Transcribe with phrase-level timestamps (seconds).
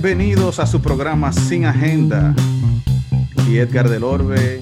[0.00, 2.32] Bienvenidos a su programa Sin Agenda.
[3.48, 4.60] Y Edgar del Orbe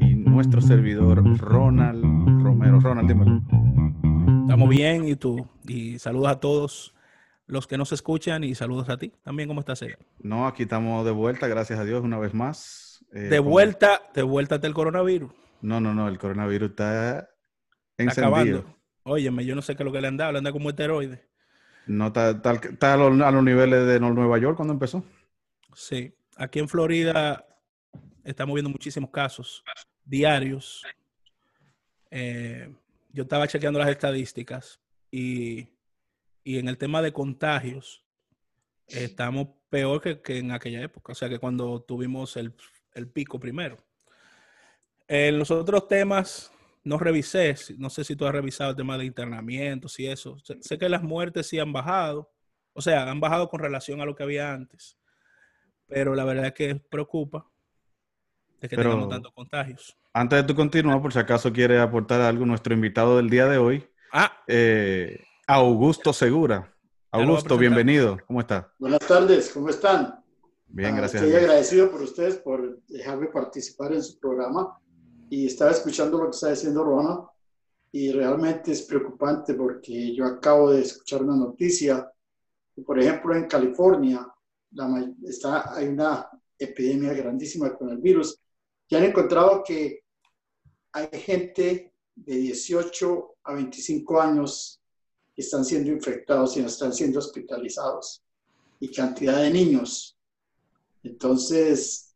[0.00, 2.02] y nuestro servidor Ronald
[2.42, 2.80] Romero.
[2.80, 3.42] Ronald, dímelo.
[4.44, 5.46] Estamos bien y tú.
[5.66, 6.94] Y saludos a todos
[7.46, 9.12] los que nos escuchan y saludos a ti.
[9.22, 9.98] También, ¿cómo estás, Edgar?
[10.20, 13.04] No, aquí estamos de vuelta, gracias a Dios, una vez más.
[13.12, 15.30] Eh, de vuelta, de vuelta del coronavirus.
[15.60, 17.28] No, no, no, el coronavirus está
[17.98, 18.26] encendido.
[18.26, 18.76] acabando.
[19.02, 20.70] Óyeme, yo no sé qué es lo que le han dado, le han dado como
[20.70, 21.27] esteroide.
[21.88, 25.02] No, está, a, los, niveles de Nueva York cuando empezó.
[25.74, 27.46] Sí, aquí en Florida
[28.24, 29.64] estamos viendo muchísimos casos
[30.04, 30.84] diarios.
[32.10, 32.70] Eh,
[33.10, 35.68] yo estaba chequeando las estadísticas y,
[36.44, 38.04] en el tema de contagios
[38.86, 42.54] estamos peor que, en aquella época, o sea que cuando tuvimos el,
[43.12, 43.76] pico primero.
[45.06, 46.52] En los otros temas
[46.88, 50.38] no revisé, no sé si tú has revisado el tema de internamientos y eso.
[50.42, 52.30] Sé, que las muertes sí han bajado,
[52.72, 54.96] o sea, han bajado con relación a lo que había antes,
[55.86, 57.46] pero la verdad es que preocupa
[58.60, 59.96] de que tengamos tantos contagios.
[60.14, 63.58] Antes de tu continuar, por si acaso quiere aportar algo nuestro invitado del día de
[63.58, 64.32] hoy, ah.
[64.46, 66.74] Eh, Augusto Segura.
[67.10, 68.18] Augusto, bienvenido.
[68.26, 68.72] ¿Cómo está?
[68.78, 70.24] Buenas tardes, ¿cómo están?
[70.66, 71.22] Bien, ah, gracias.
[71.22, 74.78] Estoy agradecido por ustedes por dejarme participar en su programa
[75.30, 77.20] y estaba escuchando lo que está diciendo Rona
[77.92, 82.10] y realmente es preocupante porque yo acabo de escuchar una noticia,
[82.84, 84.26] por ejemplo, en California
[85.24, 88.38] está, hay una epidemia grandísima con el virus
[88.88, 90.00] y han encontrado que
[90.92, 94.80] hay gente de 18 a 25 años
[95.34, 98.22] que están siendo infectados y no están siendo hospitalizados
[98.80, 100.16] y cantidad de niños.
[101.02, 102.07] Entonces,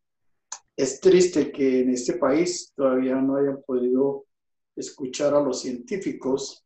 [0.82, 4.26] es triste que en este país todavía no hayan podido
[4.74, 6.64] escuchar a los científicos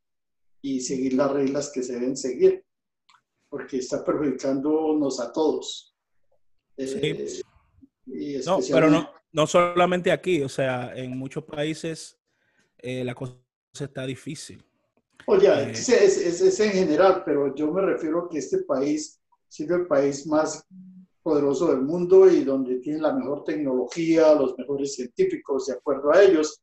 [0.63, 2.65] y seguir las reglas que se deben seguir,
[3.49, 5.95] porque está perjudicándonos a todos.
[6.77, 7.43] Eh,
[8.45, 12.19] no, pero no, no solamente aquí, o sea, en muchos países
[12.79, 13.37] eh, la cosa
[13.79, 14.65] está difícil.
[15.27, 19.21] Oye, eh, es, es, es, en general, pero yo me refiero a que este país
[19.49, 20.65] sigue el país más
[21.27, 26.23] poderoso del mundo y donde tiene la mejor tecnología, los mejores científicos, de acuerdo a
[26.23, 26.63] ellos,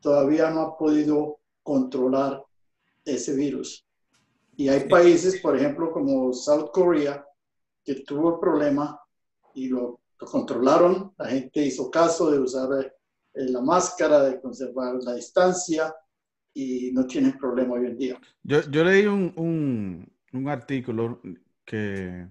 [0.00, 2.42] todavía no ha podido controlar
[3.04, 3.86] ese virus.
[4.56, 7.22] Y hay países, por ejemplo, como South Korea,
[7.84, 8.98] que tuvo el problema
[9.54, 11.12] y lo, controlaron.
[11.18, 12.70] La gente hizo caso de usar
[13.34, 15.94] eh, la máscara, de conservar la distancia
[16.54, 18.20] y no tienen problema hoy en día.
[18.42, 21.20] Yo, yo leí un, un, un artículo
[21.66, 22.26] que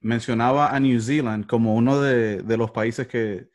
[0.00, 3.48] mencionaba a New Zealand como uno de, los países que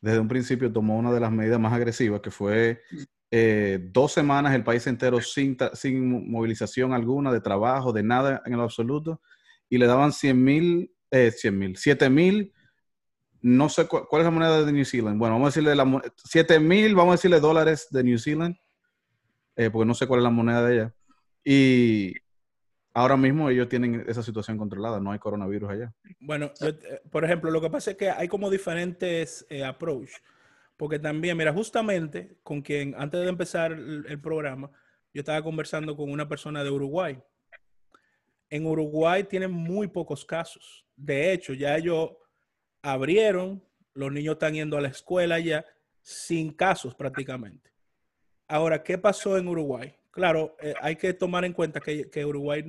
[0.00, 2.82] desde un principio tomó una de las medidas más agresivas, que fue
[3.30, 8.56] eh, dos semanas el país entero sin, sin movilización alguna de trabajo, de nada en
[8.56, 9.20] lo absoluto,
[9.68, 12.52] y le daban 100 mil, eh, 100 mil, 7 mil,
[13.40, 15.18] no sé cuál, es la moneda de New Zealand.
[15.18, 18.56] Bueno, vamos a decirle la, 7 mil, vamos a decirle dólares de New Zealand,
[19.56, 20.94] eh, porque no sé cuál es la moneda de ella.
[21.44, 22.14] Y,
[22.98, 25.94] ahora mismo ellos tienen esa situación controlada, no hay coronavirus allá.
[26.18, 30.10] Bueno, eh, por ejemplo, lo que pasa es que hay como diferentes eh, approach,
[30.76, 34.68] porque también, mira, justamente con quien antes de empezar el, programa,
[35.14, 37.22] yo estaba conversando con una persona de Uruguay.
[38.50, 40.84] En Uruguay tienen muy pocos casos.
[40.96, 42.10] De hecho, ya ellos
[42.82, 43.62] abrieron,
[43.94, 45.64] los niños están yendo a la escuela ya
[46.02, 47.70] sin casos prácticamente.
[48.48, 49.97] Ahora, ¿qué pasó en Uruguay?
[50.18, 52.64] Claro, eh, hay que tomar en cuenta que, Uruguay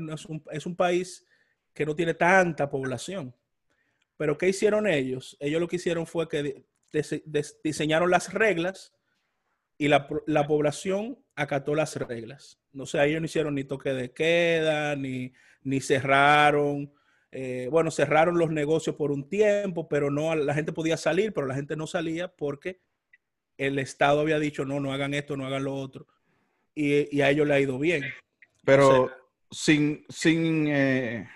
[0.51, 1.25] es, un, país
[1.73, 3.35] que no tiene tanta población.
[4.17, 5.35] Pero ¿qué hicieron ellos?
[5.39, 6.63] Ellos lo que hicieron fue que
[7.63, 8.93] diseñaron las reglas
[9.79, 10.07] y la,
[10.47, 12.59] población acató las reglas.
[12.71, 15.33] No sé, ellos no hicieron ni toque de queda, ni,
[15.63, 16.93] ni cerraron.
[17.31, 21.47] Eh, bueno, cerraron los negocios por un tiempo, pero no, la gente podía salir, pero
[21.47, 22.79] la gente no salía porque
[23.57, 26.05] el Estado había dicho, no, no hagan esto, no hagan lo otro
[26.79, 28.03] y, a ellos le ha ido bien.
[28.63, 29.11] Pero
[29.51, 31.27] sin, sin, eh,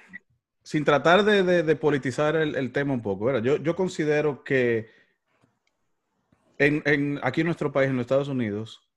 [0.63, 4.89] sin tratar de, politizar el, tema un poco, Yo, yo considero que
[6.57, 8.87] en, aquí en nuestro país, en los Estados Unidos,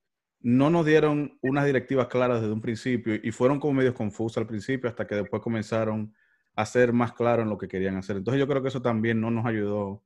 [0.40, 4.46] no nos dieron unas directivas claras desde un principio y fueron como medios confusas al
[4.46, 6.14] principio hasta que después comenzaron
[6.54, 8.16] a ser más claros en lo que querían hacer.
[8.16, 10.04] Entonces yo creo que eso también no nos ayudó.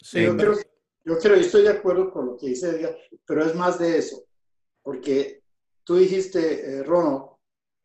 [0.00, 0.54] Sí, yo, creo,
[1.04, 2.96] yo creo, estoy de acuerdo con lo que dice
[3.26, 4.24] pero es más de eso,
[4.82, 5.42] porque
[5.86, 6.84] Tú dijiste, eh,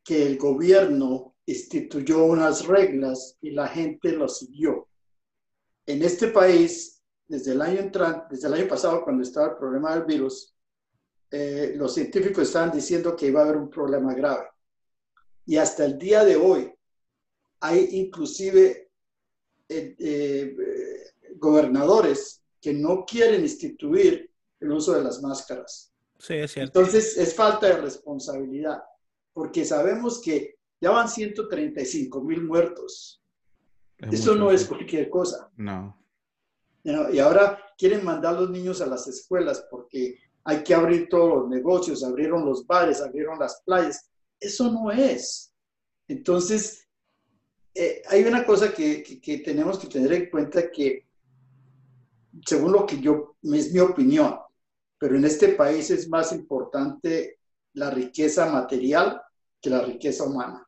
[0.04, 4.88] que el gobierno instituyó unas reglas y la gente lo siguió.
[5.86, 7.92] En este país, desde el año
[8.28, 10.56] desde el año pasado, cuando estaba el problema del virus,
[11.30, 14.48] eh, los científicos estaban diciendo que iba a haber un problema grave.
[15.46, 16.74] Y hasta el día de hoy
[17.60, 18.90] hay inclusive
[19.70, 20.56] eh, eh,
[21.36, 25.91] gobernadores que no quieren instituir el uso de las máscaras.
[26.22, 26.80] Sí, es cierto.
[26.80, 28.84] Entonces es falta de responsabilidad,
[29.34, 33.24] porque sabemos que ya van 135 mil muertos.
[33.98, 35.52] Eso no es cualquier cosa.
[35.58, 36.00] No.
[36.84, 41.42] Y ahora quieren mandar a los niños a las escuelas porque hay que abrir todos
[41.42, 44.10] los negocios, abrieron los bares, abrieron las playas.
[44.40, 45.54] Eso no es.
[46.08, 46.88] Entonces,
[47.74, 51.08] eh, hay una cosa que, que, tenemos que tener en cuenta que,
[52.46, 54.38] según lo que yo, es mi opinión,
[55.02, 57.40] pero en este país es más importante
[57.74, 59.20] la riqueza material
[59.60, 60.64] que la riqueza humana.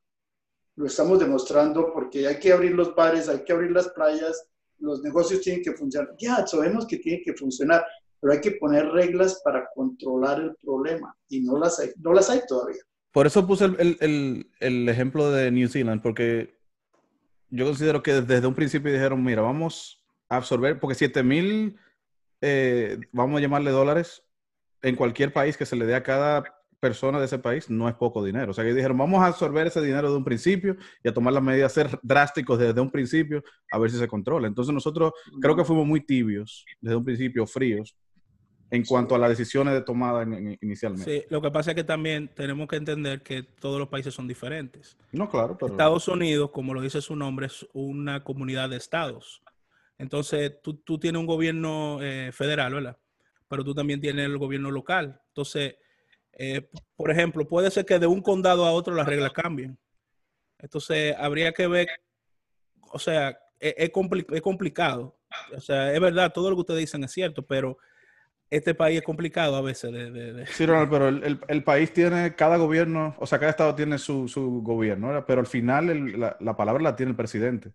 [0.76, 4.50] Lo estamos demostrando porque hay que abrir los bares, hay que abrir las playas,
[4.80, 6.16] los negocios tienen que funcionar.
[6.18, 7.86] Ya, sabemos que tienen que funcionar,
[8.20, 12.32] pero hay que poner reglas para controlar el problema y no las hay, no las
[12.32, 12.82] hay todavía.
[13.12, 16.58] Por eso puse el, el, el, ejemplo de New Zealand, porque
[17.52, 21.78] yo considero que desde un principio dijeron, mira, vamos a absorber, porque 7 mil,
[22.42, 24.23] eh, vamos a llamarle dólares,
[24.84, 26.44] en cualquier país que se le dé a cada
[26.80, 28.52] persona de ese país no es poco dinero.
[28.52, 31.34] O sea, que dijeron, vamos a absorber ese dinero de un principio y a tomar
[31.34, 33.42] las medidas, ser drásticos desde un principio,
[33.72, 34.48] a ver si se controla.
[34.48, 37.96] Entonces nosotros creo que fuimos muy tibios desde un principio, fríos,
[38.70, 40.24] en cuanto a las decisiones de tomada
[40.62, 41.22] inicialmente.
[41.22, 44.28] Sí, lo que pasa es que también tenemos que entender que todos los países son
[44.28, 44.98] diferentes.
[45.14, 45.72] No, claro, pero...
[45.72, 49.42] Estados Unidos, como lo dice su nombre, es una comunidad de estados.
[49.98, 52.98] Entonces, tú, tú tienes un gobierno eh, federal, ¿verdad?
[53.54, 55.22] Pero tú también tienes el gobierno local.
[55.28, 55.76] Entonces,
[56.32, 59.78] eh, por ejemplo, puede ser que de un condado a otro las reglas cambien.
[60.58, 61.88] Entonces, habría que ver,
[62.92, 63.30] o sea,
[63.60, 63.92] e, es,
[64.32, 65.20] es, complicado.
[65.56, 67.78] O sea, es verdad, todo lo que ustedes dicen es cierto, pero
[68.50, 69.92] este país es complicado a veces.
[69.92, 74.28] De, Sí, Ronald, pero el, país tiene, cada gobierno, o sea, cada estado tiene su,
[74.28, 77.72] su gobierno, pero al final la, palabra la tiene el presidente.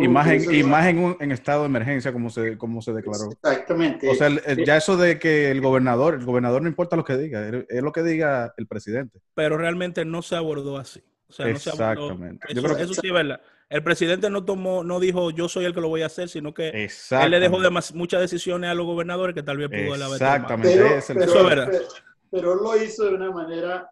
[0.00, 2.92] Y más en, y más en, un, en estado de emergencia, como se, como se
[2.92, 3.30] declaró.
[3.30, 4.08] Exactamente.
[4.08, 7.48] O sea, ya eso de que el gobernador, el gobernador no importa lo que diga,
[7.68, 9.20] es lo que diga el presidente.
[9.34, 11.02] Pero realmente no se abordó así.
[11.28, 12.52] O sea, Exactamente.
[12.52, 12.82] No se abordó.
[12.82, 13.40] Eso, sí es verdad.
[13.68, 16.52] El presidente no tomó, no dijo yo soy el que lo voy a hacer, sino
[16.52, 20.14] que él le dejó de muchas decisiones a los gobernadores que tal vez pudo haber
[20.14, 20.76] Exactamente.
[20.76, 21.82] Pero, pero, eso es verdad.
[22.32, 23.88] pero lo hizo de una manera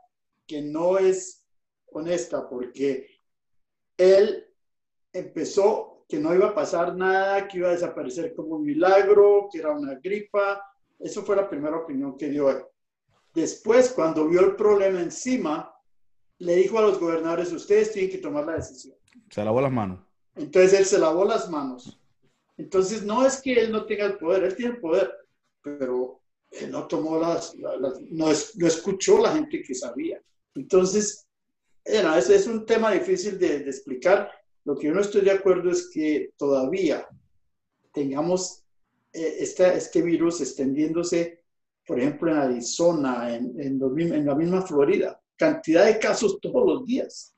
[0.48, 1.46] que no es
[1.92, 3.06] honesta, porque
[3.96, 4.47] él
[5.12, 9.58] empezó que no iba a pasar nada, que iba a desaparecer como un milagro, que
[9.58, 10.62] era una gripa.
[10.98, 12.64] Eso fue la primera opinión que dio él.
[13.34, 15.72] Después, cuando vio el problema encima,
[16.38, 18.96] le dijo a los gobernadores, ustedes tienen que tomar la decisión.
[19.30, 20.00] Se lavó las manos.
[20.34, 22.00] Entonces él se lavó las manos.
[22.56, 25.12] Entonces no es que él no tenga el poder, él tiene el poder,
[25.62, 26.20] pero
[26.50, 27.54] él no tomó las,
[28.10, 30.20] no, escuchó la gente que sabía.
[30.54, 31.28] Entonces,
[31.84, 34.30] ese es un tema difícil de, de explicar,
[34.68, 37.08] lo que yo no estoy de acuerdo es que todavía
[37.90, 38.66] tengamos
[39.14, 41.42] eh, este virus extendiéndose,
[41.86, 45.18] por ejemplo, en Arizona, en, en, la misma Florida.
[45.36, 47.34] Cantidad de casos todos los días.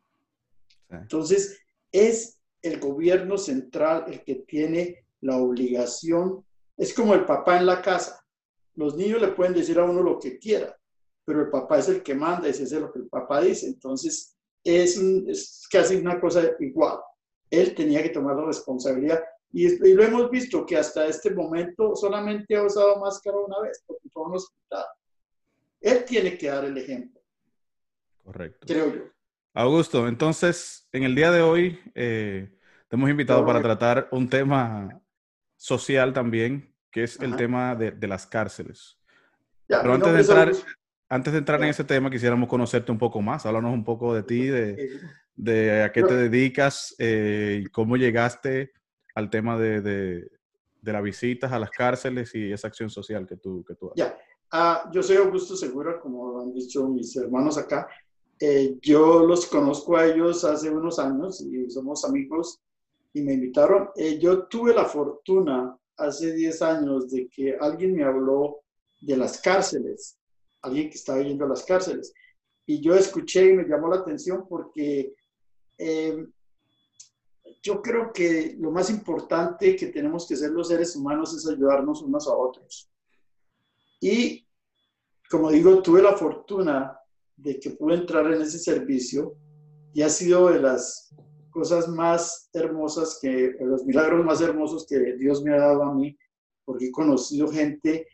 [0.88, 1.56] Entonces,
[1.92, 6.44] es el gobierno central el que tiene la obligación.
[6.76, 8.26] Es como el papá en la casa.
[8.74, 10.76] Los niños le pueden decir a uno lo que quiera,
[11.24, 13.68] pero el papá es el que manda y se hace lo que el papá dice.
[13.68, 16.98] Entonces, es, es casi una cosa igual
[17.50, 19.22] él tenía que tomar la responsabilidad.
[19.52, 24.08] Y, lo hemos visto que hasta este momento solamente ha usado máscara una vez, porque
[24.12, 24.84] fue un hospital.
[25.80, 27.20] Él tiene que dar el ejemplo.
[28.22, 28.66] Correcto.
[28.66, 29.02] Creo yo.
[29.54, 32.56] Augusto, entonces, en el día de hoy eh,
[32.88, 35.02] te hemos invitado para tratar un tema
[35.56, 38.98] social también, que es el tema de, las cárceles.
[39.66, 40.52] Pero antes de, entrar,
[41.10, 43.44] antes de entrar en ese tema, quisiéramos conocerte un poco más.
[43.44, 45.00] Háblanos un poco de ti, de,
[45.34, 48.70] de a qué te dedicas eh, cómo llegaste
[49.16, 50.30] al tema de, de,
[50.82, 53.96] las visitas a las cárceles y esa acción social que tú, que tú haces.
[53.96, 54.16] Ya,
[54.52, 57.88] ah, yo soy Augusto Segura, como han dicho mis hermanos acá.
[58.38, 62.60] Eh, yo los conozco a ellos hace unos años y somos amigos
[63.12, 63.90] y me invitaron.
[63.96, 68.60] Eh, yo tuve la fortuna hace 10 años de que alguien me habló
[69.00, 70.19] de las cárceles,
[70.62, 72.12] alguien que estaba yendo a las cárceles.
[72.66, 75.14] Y yo escuché y me llamó la atención porque
[75.78, 76.26] eh,
[77.62, 82.02] yo creo que lo más importante que tenemos que hacer los seres humanos es ayudarnos
[82.02, 82.90] unos a otros.
[84.00, 84.46] Y
[85.30, 86.98] como digo, tuve la fortuna
[87.36, 89.36] de que pude entrar en ese servicio
[89.92, 91.14] y ha sido de las
[91.50, 96.16] cosas más hermosas que, los milagros más hermosos que Dios me ha dado a mí,
[96.64, 98.06] porque he conocido gente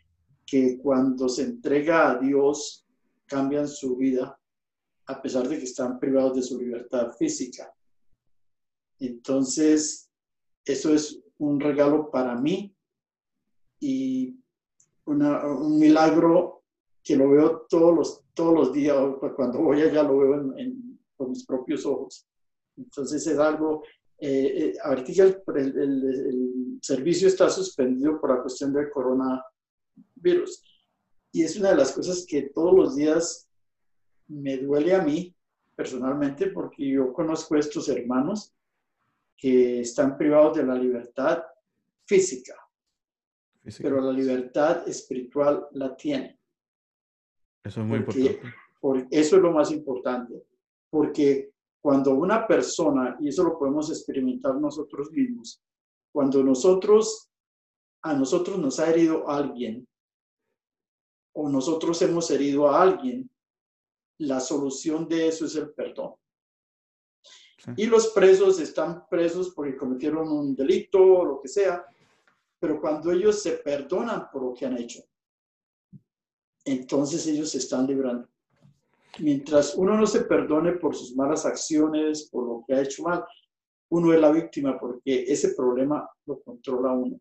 [0.47, 2.87] que cuando se entrega a Dios
[3.25, 4.39] cambian su vida
[5.07, 7.73] a pesar de que están privados de su libertad física.
[8.99, 10.09] Entonces,
[10.65, 12.73] eso es un regalo para mí
[13.79, 14.37] y
[15.05, 16.63] un milagro
[17.03, 18.97] que lo veo todos los, todos los días,
[19.35, 20.53] cuando voy allá lo veo
[21.15, 22.27] con mis propios ojos.
[22.75, 23.83] Entonces es algo,
[24.19, 28.89] eh, eh ahorita el, el, servicio está suspendido por la cuestión del
[30.15, 30.63] coronavirus.
[31.31, 33.49] Y es una de las cosas que todos los días
[34.27, 35.35] me duele a mí
[35.75, 38.53] personalmente porque yo conozco a estos hermanos
[39.37, 41.43] que están privados de la libertad
[42.05, 42.55] física,
[43.79, 46.37] pero la libertad espiritual la tienen.
[47.63, 48.41] Eso es muy importante.
[49.11, 50.43] eso es lo más importante,
[50.89, 55.61] porque cuando una persona, y eso lo podemos experimentar nosotros mismos,
[56.11, 57.26] cuando nosotros,
[58.01, 59.87] a nosotros nos ha herido alguien,
[61.33, 63.29] o nosotros hemos herido a alguien,
[64.19, 66.15] la solución de eso es el perdón.
[67.75, 71.85] Y los presos están presos porque cometieron un delito o lo que sea,
[72.59, 75.03] pero cuando ellos se perdonan por lo que han hecho,
[76.65, 78.27] entonces ellos se están librando.
[79.19, 83.25] Mientras uno no se perdone por sus malas acciones, por lo que ha hecho mal,
[83.89, 87.19] uno es la víctima porque ese problema lo controla uno.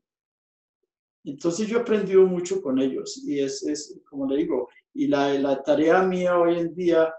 [1.26, 5.34] Entonces yo he aprendido mucho con ellos y es, es como le digo, y la,
[5.34, 7.12] la tarea mía hoy en día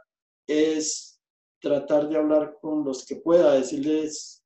[0.48, 1.22] es
[1.60, 4.46] tratar de hablar con los que pueda, decirles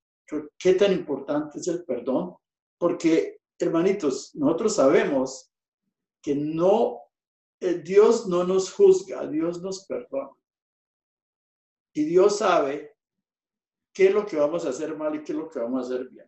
[0.57, 2.35] qué tan importante es el perdón,
[2.79, 5.51] porque hermanitos, nosotros sabemos
[6.23, 6.99] que no,
[7.59, 10.31] eh, Dios no nos juzga, Dios nos perdona.
[11.93, 12.95] Y Dios sabe
[13.93, 15.93] qué es lo que vamos a hacer mal y qué es lo que vamos a
[15.93, 16.27] hacer bien.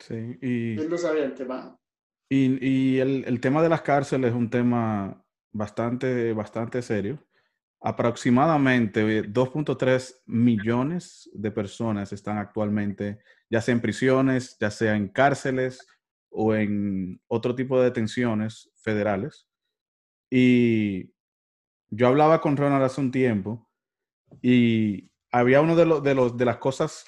[0.00, 0.80] Sí, y...
[0.80, 1.81] Él lo sabe de antemano.
[2.34, 5.22] Y, y el, el, tema de las cárceles es un tema
[5.52, 7.22] bastante, bastante serio.
[7.78, 13.18] Aproximadamente 2.3 millones de personas están actualmente,
[13.50, 15.86] ya sea en prisiones, ya sea en cárceles
[16.30, 19.46] o en otro tipo de detenciones federales.
[20.30, 21.12] Y
[21.90, 23.68] yo hablaba con Ronald hace un tiempo
[24.40, 27.04] y había uno de, los, de, los, de las cosas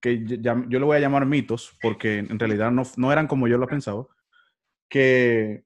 [0.00, 3.58] que yo, le voy a llamar mitos, porque en realidad no, no eran como yo
[3.58, 4.06] lo pensaba,
[4.94, 5.64] que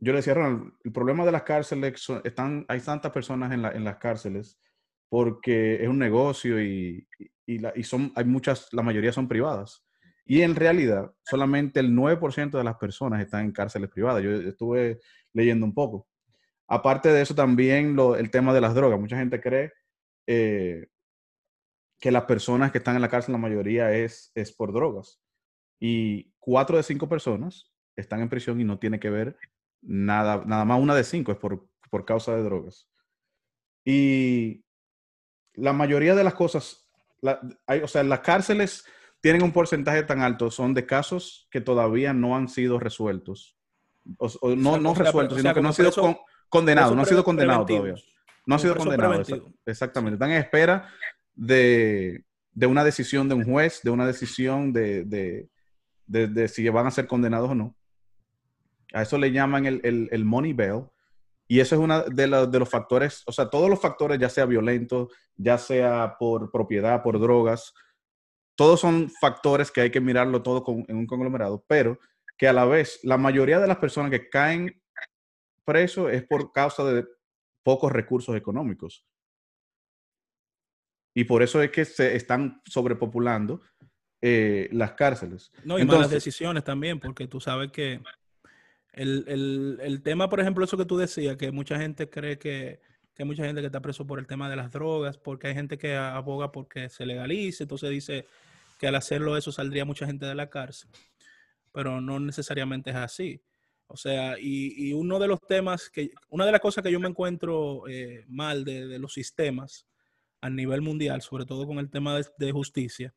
[0.00, 3.70] yo le decía, Ronald, el problema de las cárceles, están, hay tantas personas en, la,
[3.70, 4.58] en las cárceles
[5.08, 7.06] porque es un negocio y,
[7.46, 9.86] y, la, y, son, hay muchas, la mayoría son privadas.
[10.24, 14.24] Y en realidad, solamente el 9% de las personas están en cárceles privadas.
[14.24, 14.98] Yo estuve
[15.32, 16.08] leyendo un poco.
[16.66, 18.98] Aparte de eso, también lo, el tema de las drogas.
[18.98, 19.72] Mucha gente cree
[20.26, 20.88] eh,
[22.00, 25.20] que las personas que están en la cárcel, la mayoría es, es por drogas.
[25.78, 29.36] Y cuatro de cinco personas están en prisión y no tiene que ver
[29.82, 32.88] nada, nada más una de cinco es por, por causa de drogas.
[33.84, 34.64] Y
[35.54, 36.88] la mayoría de las cosas,
[37.66, 38.84] hay, o sea, las cárceles
[39.20, 43.56] tienen un porcentaje tan alto, son de casos que todavía no han sido resueltos.
[44.18, 45.92] O, no, no resueltos, sino que no han sido
[46.48, 47.94] condenados, no han sido condenados todavía.
[48.46, 49.28] No han sido condenados.
[49.64, 50.14] Exactamente.
[50.14, 50.88] Están en espera
[51.34, 55.48] de, de, una decisión de un juez, de una decisión de, de,
[56.28, 57.74] de si van a ser condenados o no.
[58.92, 60.84] A eso le llaman el, el, money bail.
[61.48, 65.10] Y eso es uno de, los factores, o sea, todos los factores, ya sea violento,
[65.36, 67.72] ya sea por propiedad, por drogas,
[68.56, 72.00] todos son factores que hay que mirarlo todo en un conglomerado, pero
[72.36, 74.82] que a la vez la mayoría de las personas que caen
[75.64, 77.06] presos es por causa de
[77.62, 79.06] pocos recursos económicos.
[81.14, 83.62] Y por eso es que se están sobrepopulando
[84.20, 85.50] eh, las cárceles.
[85.64, 88.02] No, y malas decisiones también, porque tú sabes que
[88.96, 92.80] el, el, tema, por ejemplo, eso que tú decías, que mucha gente cree que,
[93.14, 95.54] que, hay mucha gente que está preso por el tema de las drogas, porque hay
[95.54, 98.26] gente que aboga porque se legalice, entonces dice
[98.78, 100.90] que al hacerlo eso saldría mucha gente de la cárcel,
[101.72, 103.42] pero no necesariamente es así.
[103.88, 106.98] O sea, y, y uno de los temas que, una de las cosas que yo
[106.98, 109.86] me encuentro eh, mal de, de, los sistemas
[110.40, 113.14] a nivel mundial, sobre todo con el tema de, de justicia,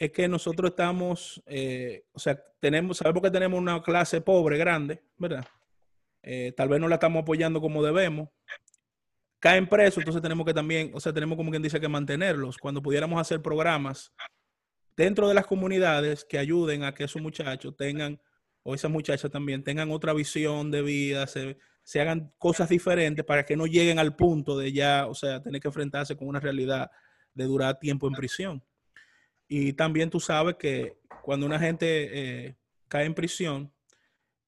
[0.00, 5.02] es que nosotros estamos, eh, o sea, tenemos, sabemos que tenemos una clase pobre, grande,
[5.18, 5.46] ¿verdad?
[6.22, 8.30] Eh, tal vez no la estamos apoyando como debemos.
[9.40, 12.56] Caen presos, entonces tenemos que también, o sea, tenemos como quien dice que mantenerlos.
[12.56, 14.10] Cuando pudiéramos hacer programas
[14.96, 18.18] dentro de las comunidades que ayuden a que esos muchachos tengan,
[18.62, 23.44] o esas muchachas también, tengan otra visión de vida, se, se hagan cosas diferentes para
[23.44, 26.90] que no lleguen al punto de ya, o sea, tener que enfrentarse con una realidad
[27.34, 28.64] de durar tiempo en prisión.
[29.52, 32.54] Y también tú sabes que cuando una gente eh,
[32.86, 33.72] cae en prisión,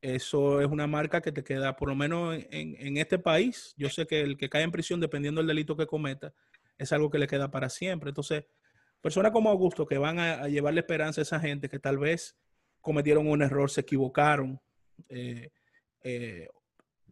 [0.00, 4.06] eso es una marca que te queda, por lo menos en, este país, yo sé
[4.06, 6.32] que el que cae en prisión, dependiendo del delito que cometa,
[6.78, 8.10] es algo que le queda para siempre.
[8.10, 8.44] Entonces,
[9.00, 12.36] personas como Augusto que van a, llevarle esperanza a esa gente que tal vez
[12.80, 14.60] cometieron un error, se equivocaron.
[15.08, 15.50] Eh,
[16.04, 16.48] eh,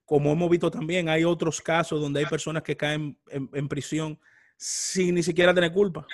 [0.04, 4.16] como hemos visto también, hay otros casos donde hay personas que caen en, prisión
[4.56, 6.06] sin ni siquiera tener culpa.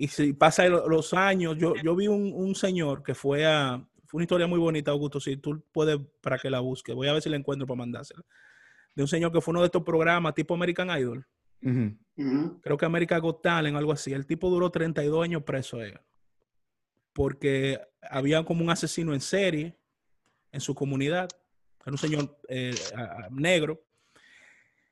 [0.00, 4.24] Y si pasa los años, yo, yo vi un, señor que fue a, fue una
[4.24, 7.28] historia muy bonita, Augusto, si tú puedes para que la busque, voy a ver si
[7.28, 8.22] la encuentro para mandársela,
[8.94, 11.26] de un señor que fue uno de estos programas tipo American Idol,
[11.60, 14.12] Creo que América Got Talent, algo así.
[14.12, 15.82] El tipo duró 32 años preso.
[15.82, 15.98] Eh,
[17.12, 19.76] porque había como un asesino en serie
[20.52, 21.28] en su comunidad.
[21.82, 22.74] Era un señor eh,
[23.30, 23.82] negro.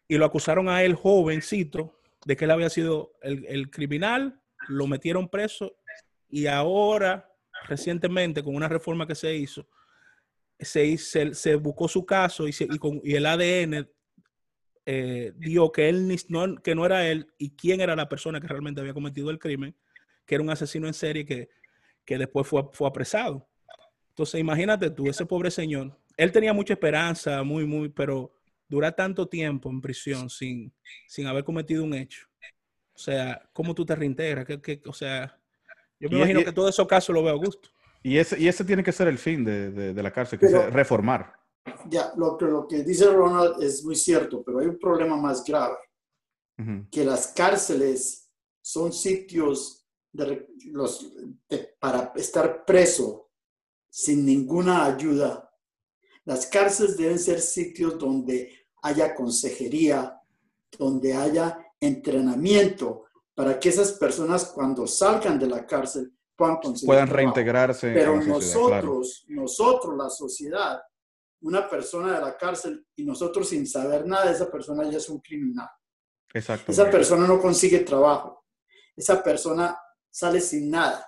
[0.09, 4.41] Y lo acusaron a él, jovencito, de que él había sido el, criminal.
[4.69, 5.77] Lo metieron preso.
[6.29, 7.31] Y ahora,
[7.69, 9.67] recientemente, con una reforma que se hizo,
[10.59, 12.53] se, se, buscó su caso y,
[13.15, 13.89] el ADN
[14.87, 18.49] eh, dijo que él no, que no era él y quién era la persona que
[18.49, 19.77] realmente había cometido el crimen,
[20.25, 21.51] que era un asesino en serie que,
[22.05, 23.47] que después fue, fue apresado.
[24.11, 28.33] Entonces, imagínate tú, ese pobre señor, él tenía mucha esperanza, muy, muy, pero
[28.69, 30.73] dura tanto tiempo en prisión sin,
[31.07, 32.27] sin haber cometido un hecho.
[32.97, 34.47] O sea, ¿cómo tú te reintegras?
[34.47, 35.39] que o sea,
[36.01, 37.69] yo me imagino que todo esos casos lo veo a gusto.
[38.03, 40.73] Y ese, y ese tiene que ser el fin de, de, la cárcel, que es
[40.73, 41.35] reformar.
[41.89, 45.77] Ya, lo, lo que dice Ronald es muy cierto, pero hay un problema más grave,
[46.91, 48.31] que las cárceles
[48.63, 51.13] son sitios de, los,
[51.79, 53.29] para estar preso
[53.91, 55.51] sin ninguna ayuda.
[56.25, 60.19] Las cárceles deben ser sitios donde haya consejería,
[60.79, 63.05] donde haya entrenamiento
[63.35, 67.93] para que esas personas cuando salgan de la cárcel puedan, puedan reintegrarse.
[67.93, 70.81] Pero nosotros, nosotros, la sociedad,
[71.43, 75.09] una persona de la cárcel y nosotros sin saber nada de esa persona ya es
[75.09, 75.69] un criminal.
[76.33, 76.73] Exacto.
[76.73, 78.45] Esa persona no consigue trabajo.
[78.97, 79.79] Esa persona
[80.11, 81.07] sale sin nada.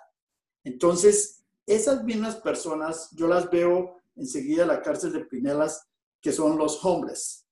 [0.65, 5.89] Entonces, esas mismas personas, yo las veo enseguida en la cárcel de Pinelas,
[6.21, 7.47] que son los homeless.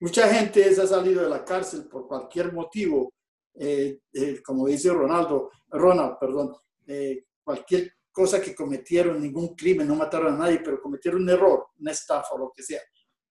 [0.00, 3.14] Mucha gente ha salido de la cárcel por cualquier motivo,
[3.54, 6.54] eh, eh, como dice Ronaldo, Ronald, perdón,
[6.86, 11.66] eh, cualquier cosa que cometieron, ningún crimen, no mataron a nadie, pero cometieron un error,
[11.78, 12.80] una estafa o lo que sea,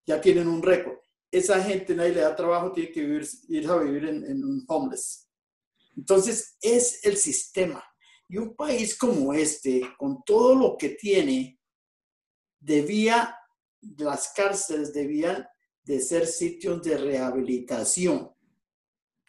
[0.06, 0.98] ya tienen un récord.
[1.32, 5.28] Esa gente nadie le da trabajo, tiene que vivir, ir a vivir en, un homeless.
[5.96, 7.84] Entonces, es el sistema.
[8.28, 11.60] Y un país como este, con todo lo que tiene,
[12.60, 13.38] debía,
[13.98, 15.48] las cárceles debían
[15.84, 18.32] de ser sitios de rehabilitación.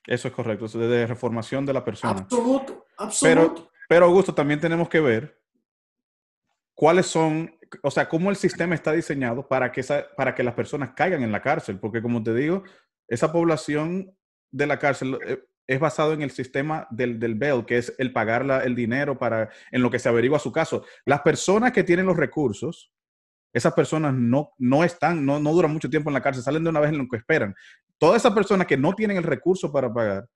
[0.06, 2.12] Eso es correcto, de reformación de la persona.
[2.12, 3.54] Absoluto, absoluto.
[3.54, 5.40] Pero, pero Augusto, también tenemos que ver
[6.74, 9.82] cuáles son, o sea, cómo el sistema está diseñado para que,
[10.16, 12.64] para que las personas caigan en la cárcel, porque como te digo,
[13.08, 14.14] esa población
[14.50, 18.12] de la cárcel eh, es basado en el sistema del, del bail, que es el
[18.12, 20.84] pagar el dinero para, en lo que se averigua su caso.
[21.06, 22.92] Las personas que tienen los recursos,
[23.54, 26.70] esas personas no, no están, no, no duran mucho tiempo en la cárcel, salen de
[26.70, 27.54] una vez en lo que esperan.
[27.96, 30.26] Todas esas personas que no tienen el recurso para pagar,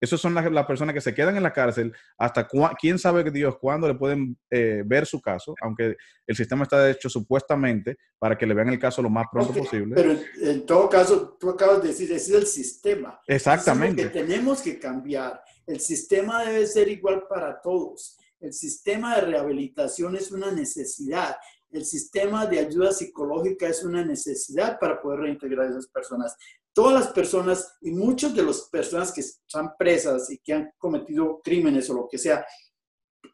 [0.00, 2.48] esas son las, personas que se quedan en la cárcel hasta
[2.80, 5.94] quién sabe Dios cuándo le pueden eh, ver su caso, aunque
[6.26, 9.94] el sistema está hecho supuestamente para que le vean el caso lo más pronto posible.
[9.94, 13.20] Pero en, todo caso, tú acabas de decir, es el sistema.
[13.26, 14.04] Exactamente.
[14.04, 15.42] que tenemos que cambiar.
[15.66, 18.16] El sistema debe ser igual para todos.
[18.40, 21.36] El sistema de rehabilitación es una necesidad.
[21.70, 26.36] El sistema de ayuda psicológica es una necesidad para poder reintegrar a esas personas
[26.72, 31.40] todas las personas y muchas de las personas que están presas y que han cometido
[31.42, 32.44] crímenes o lo que sea,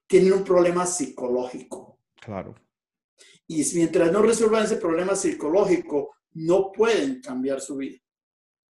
[0.06, 2.00] tienen un problema psicológico.
[2.20, 2.54] Claro.
[3.46, 7.98] Y mientras no resuelvan ese problema psicológico, no pueden cambiar su vida.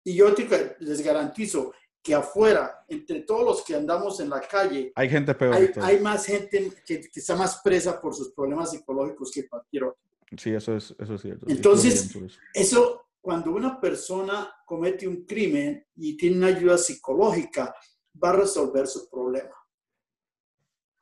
[0.04, 0.34] Y yo
[0.80, 5.56] les garantizo que afuera, entre todos los que andamos en la calle, hay gente peor.
[5.82, 10.02] Hay, más gente que, está más presa por sus problemas psicológicos que cualquier otro.
[10.38, 11.46] Sí, eso es, eso es cierto.
[11.48, 12.14] Entonces,
[12.54, 17.74] eso cuando una persona comete un crimen y tiene una ayuda psicológica,
[18.22, 19.56] va a resolver su problema.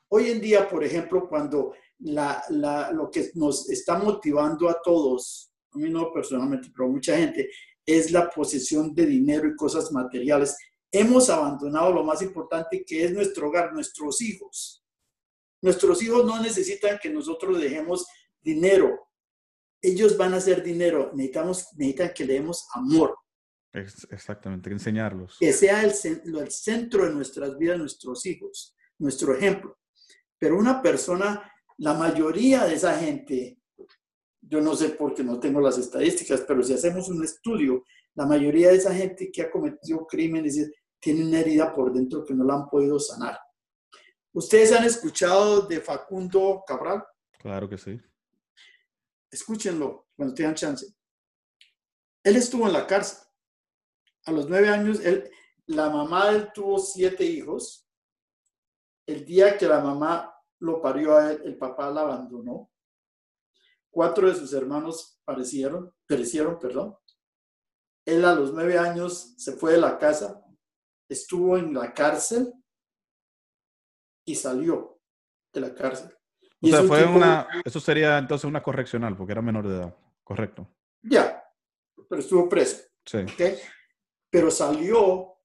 [0.10, 5.90] Hoy en día, por ejemplo, cuando lo que nos está motivando a todos, a mí
[5.90, 7.50] no personalmente, pero a mucha gente,
[7.84, 10.56] es la posesión de dinero y cosas materiales,
[10.92, 14.84] hemos abandonado lo más importante que es nuestro hogar, nuestros hijos.
[15.62, 18.06] Nuestros hijos no necesitan que nosotros dejemos
[18.42, 19.08] dinero,
[19.82, 23.18] ellos van a hacer dinero, necesitamos, necesitan que le demos amor.
[23.74, 25.38] Exactamente, enseñarlos.
[25.40, 25.94] Que sea el,
[26.38, 29.78] el centro de nuestras vidas, nuestros hijos, nuestro ejemplo.
[30.38, 33.60] Pero una persona, la mayoría de esa gente,
[34.42, 38.26] yo no sé por qué no tengo las estadísticas, pero si hacemos un estudio, la
[38.26, 40.58] mayoría de esa gente que ha cometido crímenes
[41.02, 43.40] tiene una herida por dentro que no la han podido sanar.
[44.34, 47.04] ¿Ustedes han escuchado de Facundo Cabral?
[47.40, 48.00] Claro que sí.
[49.30, 50.86] Escúchenlo cuando tengan chance.
[52.24, 53.18] Él estuvo en la cárcel.
[54.26, 55.30] A los nueve años, él,
[55.66, 57.88] la mamá de él tuvo siete hijos.
[59.08, 62.72] El día que la mamá lo parió a él, el papá la abandonó.
[63.90, 66.96] Cuatro de sus hermanos perecieron, perecieron, perdón.
[68.06, 70.41] Él a los nueve años se fue de la casa,
[71.12, 72.54] estuvo en la cárcel
[74.26, 75.02] y salió
[75.54, 76.16] de la cárcel.
[76.62, 80.68] O sea, fue una, eso sería entonces una correccional, porque era menor de edad, correcto.
[81.02, 81.44] Ya,
[82.08, 82.84] pero estuvo preso.
[83.06, 83.18] Sí.
[83.18, 83.58] ¿okay?
[84.30, 85.36] Pero salió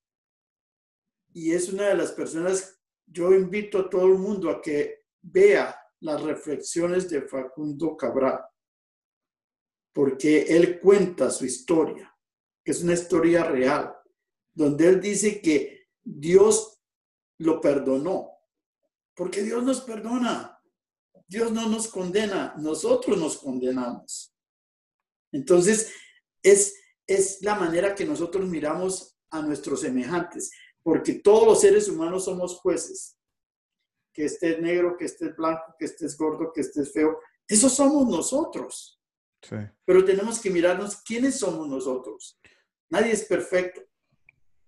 [1.33, 5.77] y es una de las personas, yo invito a todo el mundo a que vea
[6.01, 8.41] las reflexiones de Facundo Cabral,
[9.93, 12.15] porque él cuenta su historia,
[12.63, 13.96] que es una historia real,
[14.57, 16.81] donde él dice que Dios
[17.39, 18.31] lo perdonó,
[19.15, 20.53] porque Dios nos perdona.
[21.29, 24.35] Dios no nos condena, nosotros nos condenamos.
[25.33, 25.93] Entonces,
[26.43, 26.75] es,
[27.07, 30.51] es la manera que nosotros miramos a nuestros semejantes,
[30.83, 33.19] porque todos los seres humanos somos jueces.
[34.15, 37.19] Que estés negro, que estés blanco, que estés gordo, que estés feo.
[37.47, 39.03] Eso somos nosotros.
[39.43, 39.57] Sí.
[39.85, 42.41] Pero tenemos que mirarnos quiénes somos nosotros.
[42.89, 43.83] Nadie es perfecto.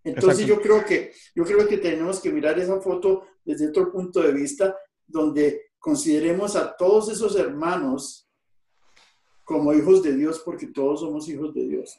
[0.09, 0.55] Entonces Exacto.
[0.57, 4.33] yo creo que yo creo que tenemos que mirar esa foto desde otro punto de
[4.33, 8.29] vista donde consideremos a todos esos hermanos
[9.45, 11.99] como hijos de Dios porque todos somos hijos de Dios.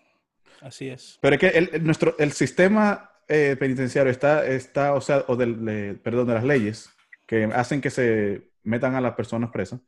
[0.61, 1.17] Así es.
[1.21, 5.35] Pero es que el, el- nuestro, el sistema eh, penitenciario está, está, o sea, o
[5.35, 6.89] del, de- perdón, de las leyes
[7.25, 9.79] que hacen que se metan a las personas presas,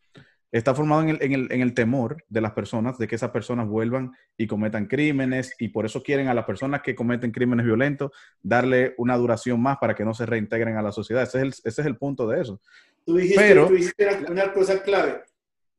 [0.52, 3.32] está formado en el, en, el, en el temor de las personas de que esas
[3.32, 7.66] personas vuelvan y cometan crímenes y por eso quieren a las personas que cometen crímenes
[7.66, 8.12] violentos
[8.42, 11.24] darle una duración más para que no se reintegren a la sociedad.
[11.24, 12.60] Ese es el, ese es el punto de eso.
[13.06, 15.22] Tú dijiste, Pero- tú dijiste una, cosa clave.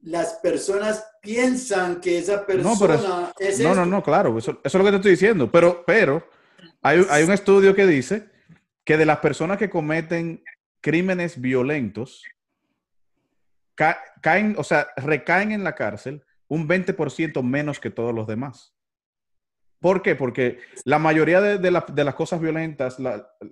[0.01, 2.95] Las personas piensan que esa persona No, pero
[3.39, 5.51] es- es No, no, no, claro, eso, eso es lo que te estoy diciendo.
[5.51, 6.27] Pero, pero
[6.81, 8.25] hay, hay un estudio que dice
[8.85, 10.43] que de las personas que cometen
[10.81, 12.25] crímenes violentos,
[13.83, 18.77] ca- caen, o sea, recaen en la cárcel un 20% menos que todos los demás.
[19.81, 20.15] ¿Por qué?
[20.15, 22.97] Porque la mayoría de, de la- de las cosas violentas,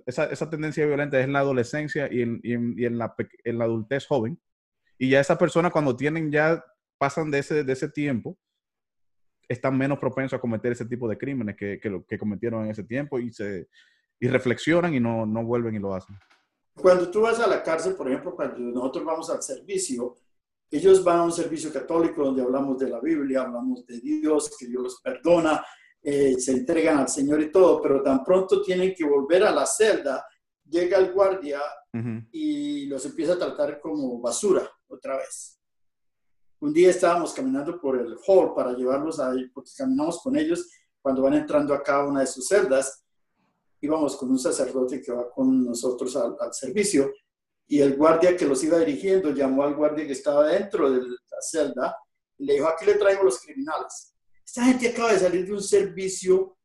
[0.05, 3.13] esa, esa tendencia violenta es en la adolescencia y en, y en- la,
[3.43, 4.39] en la adultez joven.
[4.97, 6.63] Y ya esas personas cuando tienen ya,
[6.97, 8.37] pasan de ese, de ese tiempo,
[9.49, 12.85] están menos propensos a cometer ese tipo de crímenes que, que, que cometieron en ese
[12.85, 13.67] tiempo y, se,
[14.19, 16.15] y reflexionan y no, no vuelven y lo hacen.
[16.81, 20.17] Cuando tú vas a la cárcel, por ejemplo, cuando nosotros vamos al servicio,
[20.69, 24.67] ellos van a un servicio católico donde hablamos de la Biblia, hablamos de Dios, que
[24.67, 25.63] Dios los perdona,
[26.01, 29.65] eh, se entregan al Señor y todo, pero tan pronto tienen que volver a la
[29.65, 30.25] celda,
[30.67, 31.59] llega el guardia
[31.93, 32.25] Ujú.
[32.31, 35.59] y los empieza a tratar como basura otra vez.
[36.61, 40.69] Un día estábamos caminando por el hall para llevarlos ahí, porque caminamos con ellos
[41.01, 43.03] cuando van entrando a cada una de sus celdas.
[43.81, 47.11] Íbamos con un sacerdote que va con nosotros al, servicio
[47.67, 51.41] y el guardia que los iba dirigiendo llamó al guardia que estaba dentro de la
[51.41, 51.97] celda
[52.37, 54.13] y le dijo, aquí le traigo los criminales.
[54.45, 56.57] Esta gente acaba de salir de un servicio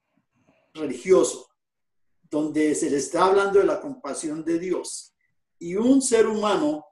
[0.75, 1.49] religioso
[2.31, 5.15] donde se le está hablando de la compasión de Dios
[5.59, 6.85] y un ser humano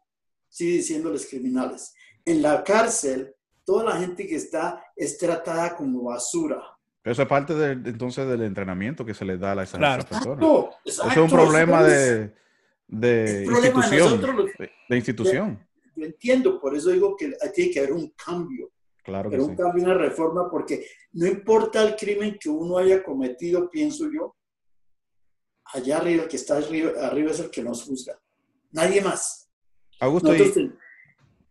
[0.49, 1.93] sigue diciéndoles criminales.
[2.25, 3.35] En la cárcel,
[3.65, 6.74] toda la gente que está es tratada como basura.
[7.05, 10.03] Pero eso es parte del- entonces del entrenamiento que se les da a esas, Claro.
[10.05, 10.39] personas.
[10.39, 12.35] Exacto, Eso es un exacto, problema de,
[12.89, 14.21] de Es problema de institución.
[14.59, 15.69] De, de institución.
[15.97, 18.71] Yo entiendo, por eso digo que tiene que haber un cambio,
[19.03, 19.51] Claro que pero sí.
[19.51, 24.35] un cambio, una reforma, porque no importa el crimen que uno haya cometido, pienso yo,
[25.75, 28.19] allá arriba, el que está arriba, arriba es el que nos juzga.
[28.73, 29.51] Nadie más.
[30.01, 30.79] Augusto, y- Nosotros ten-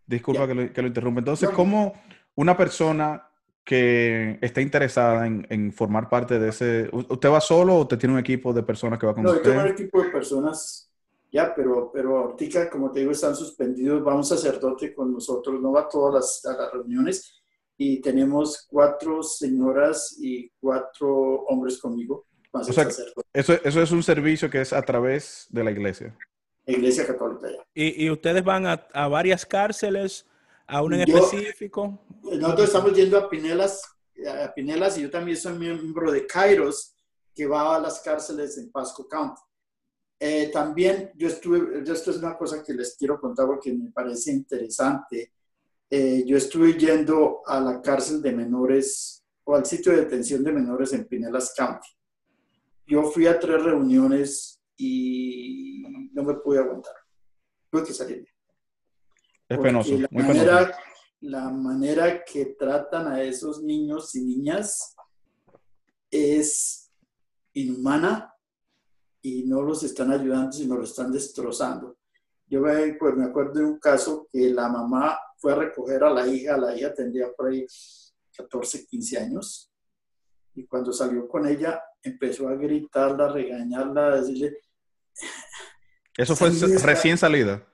[0.08, 1.20] disculpa que lo, que lo interrumpa.
[1.20, 1.56] Entonces, No.
[1.56, 1.94] ¿cómo
[2.36, 3.30] una persona
[3.63, 6.89] que está interesada en, en formar parte de ese...
[6.91, 9.32] ¿u- ¿Usted va solo o usted tiene un equipo de personas que va con No,
[9.32, 9.52] yo usted?
[9.52, 10.89] tengo un equipo de personas,
[11.32, 14.06] ya, pero, pero ahorita, como te digo, están suspendidos.
[14.06, 17.39] Va un sacerdote con nosotros, no va a todas las, a las reuniones.
[17.78, 22.88] Y tenemos cuatro señoras y cuatro hombres conmigo, más O sea,
[23.34, 26.15] Eso, eso es un servicio que es a través de la iglesia.
[26.65, 27.63] la iglesia católica ya.
[27.73, 30.26] Y, y ustedes van a, a varias cárceles,
[30.67, 31.99] a una en Yo- específico.
[32.23, 33.82] Nosotros estamos yendo a Pinelas,
[34.28, 36.95] a Pinelas y yo también soy miembro de Kairos,
[37.34, 39.41] que va a las cárceles en Pasco County.
[40.19, 44.32] Eh, también yo estuve, esto es una cosa que les quiero contar porque me parece
[44.32, 45.34] interesante.
[45.89, 50.52] Eh, yo estuve yendo a la cárcel de menores o al sitio de detención de
[50.54, 51.88] menores en Pinelas County.
[52.86, 56.93] yo fui a tres reuniones y no me pude aguantar.
[57.69, 58.26] Tuve que salir.
[59.50, 60.46] Es penoso, la muy penoso.
[60.46, 60.78] manera,
[61.22, 64.96] la manera que tratan a esos niños y niñas
[66.10, 66.92] es
[67.54, 68.34] inhumana
[69.22, 71.98] y no los están ayudando, sino los están destrozando.
[72.48, 76.10] Yo me, pues, me acuerdo de un caso que la mamá fue a recoger a
[76.10, 77.66] la hija, la hija tendría por ahí
[78.36, 79.72] 14, 15 años,
[80.56, 84.58] y cuando salió con ella empezó a gritarla, a regañarla, a decirle,
[86.18, 86.50] Eso fue
[86.84, 87.66] recién salida.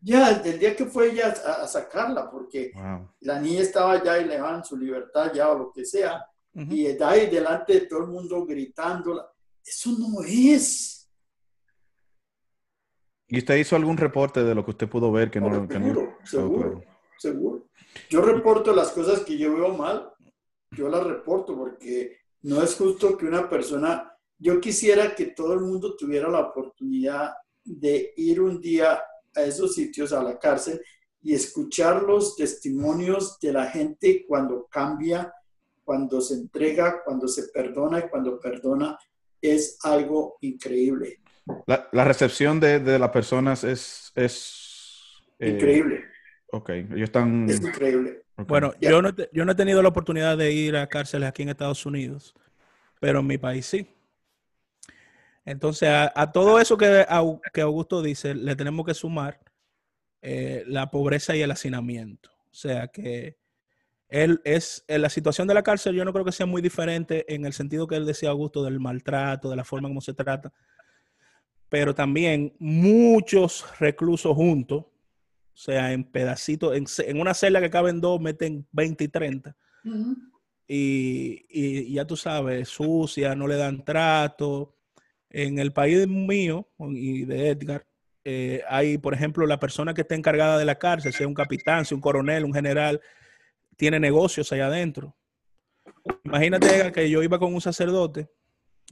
[0.00, 3.08] Ya, desde el día que fue ella a, a sacarla, porque Wow.
[3.20, 6.72] la niña estaba ya y le daban su libertad ya o lo que sea, Ujú.
[6.72, 9.28] y de ahí delante de todo el mundo gritándola.
[9.64, 11.10] Eso no es.
[13.30, 15.84] ¿Y usted hizo algún reporte de lo que usted pudo ver que no, que no-
[15.86, 16.82] seguro, Oh, seguro, claro.
[17.18, 17.68] seguro.
[18.08, 20.10] Yo reporto las cosas que yo veo mal,
[20.70, 25.60] yo las reporto porque no es justo que una persona, yo quisiera que todo el
[25.60, 27.34] mundo tuviera la oportunidad
[27.64, 29.02] de ir un día
[29.34, 30.80] a esos sitios, a la cárcel,
[31.22, 35.32] y escuchar los testimonios de la gente cuando cambia,
[35.84, 38.98] cuando se entrega, cuando se perdona y cuando perdona,
[39.40, 41.20] es algo increíble,
[41.66, 44.12] La, la recepción de, de las personas es...
[44.14, 46.04] es eh, increíble,
[46.50, 47.48] Ok, ellos están...
[47.48, 48.22] es increíble.
[48.36, 51.50] Bueno, yo no, yo no he tenido la oportunidad de ir a cárceles aquí en
[51.50, 52.34] Estados Unidos,
[53.00, 53.86] pero en mi país sí.
[55.48, 57.06] Entonces, a, a todo eso que,
[57.54, 59.40] que Augusto dice, le tenemos que sumar
[60.20, 62.30] eh, la pobreza y el hacinamiento.
[62.50, 63.38] O sea que
[64.10, 67.32] él es, en la situación de la cárcel yo no creo que sea muy diferente
[67.34, 70.52] en el sentido que él decía Augusto del maltrato, de la forma como se trata,
[71.70, 78.20] pero también muchos reclusos juntos, o sea, en pedacitos, en, una celda que caben dos,
[78.20, 79.56] meten 20 y 30.
[79.84, 80.16] Ujú.
[80.66, 84.74] Y, y ya tú sabes, sucia, no le dan trato.
[85.30, 87.86] En el país mío y de Edgar,
[88.24, 91.84] eh, hay, por ejemplo, la persona que está encargada de la cárcel, sea un capitán,
[91.84, 93.00] sea un coronel, un general,
[93.76, 95.16] tiene negocios allá adentro.
[96.24, 98.28] Imagínate que yo iba con un sacerdote,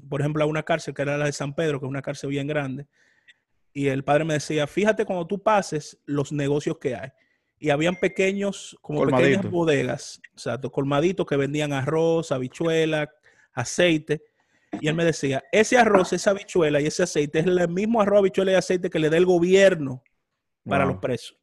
[0.09, 2.31] por ejemplo, a una cárcel que era la de San Pedro, que es una cárcel
[2.31, 2.87] bien grande,
[3.72, 7.11] y el padre me decía, fíjate cuando tú pases los negocios que hay.
[7.59, 13.11] Y habían pequeños, como pequeñas bodegas, o sea, colmaditos que vendían arroz, habichuela,
[13.53, 14.22] aceite.
[14.80, 18.20] Y él me decía, ese arroz, esa habichuela y ese aceite es el mismo arroz,
[18.20, 20.02] habichuela y aceite que le da el gobierno
[20.64, 20.94] para Wow.
[20.94, 21.36] los presos.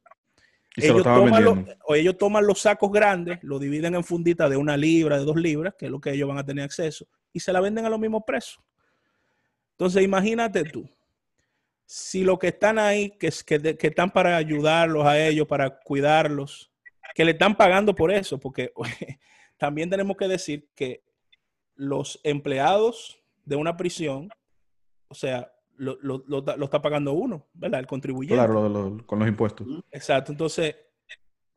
[0.76, 4.04] Y se lo Ellos toman, los, o ellos toman los sacos grandes, lo dividen en
[4.04, 6.66] funditas de una libra, de dos libras, que es lo que ellos van a tener
[6.66, 8.60] acceso, y se la venden a los mismos presos.
[9.72, 10.90] Entonces, imagínate tú,
[11.86, 16.72] si los que están ahí, que, que, que están para ayudarlos a ellos, para cuidarlos,
[17.14, 18.72] que le están pagando por eso, porque
[19.58, 21.04] también tenemos que decir que
[21.76, 24.30] los empleados de una prisión,
[25.08, 27.80] o sea, lo, lo- lo está pagando uno, ¿verdad?
[27.80, 28.36] El contribuyente.
[28.36, 29.68] Claro, lo- lo- con los impuestos.
[29.92, 30.32] Exacto.
[30.32, 30.76] Entonces,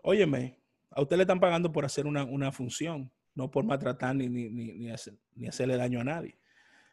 [0.03, 4.29] óyeme, a usted le están pagando por hacer una, una función, no por maltratar ni,
[4.29, 6.39] ni, ni, ni hacer- ni hacerle daño a nadie.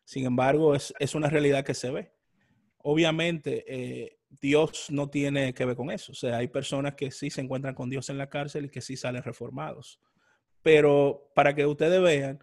[0.05, 2.11] Sin embargo, es, es una realidad que se ve.
[2.79, 6.11] Obviamente, eh, Dios no tiene que ver con eso.
[6.11, 8.81] O sea, hay personas que sí se encuentran con Dios en la cárcel y que
[8.81, 10.01] sí salen reformados.
[10.61, 12.39] Pero para que ustedes vean,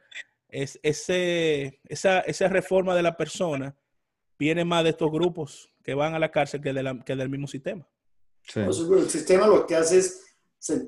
[0.52, 3.76] es, ese, esa, esa reforma de la persona
[4.38, 7.28] viene más de estos grupos que van a la cárcel que, de la- que del
[7.28, 7.86] mismo sistema.
[8.42, 8.60] Sí.
[8.60, 10.24] El sistema lo que hace es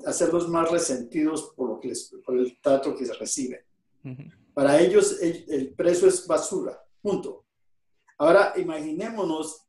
[0.05, 3.65] hacerlos más resentidos por, lo que les- por el trato que se recibe.
[4.03, 4.23] Ujú.
[4.53, 7.45] Para ellos el, el preso es basura, punto.
[8.17, 9.67] Ahora imaginémonos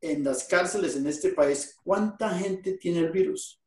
[0.00, 3.60] en las cárceles en este país cuánta gente tiene el virus.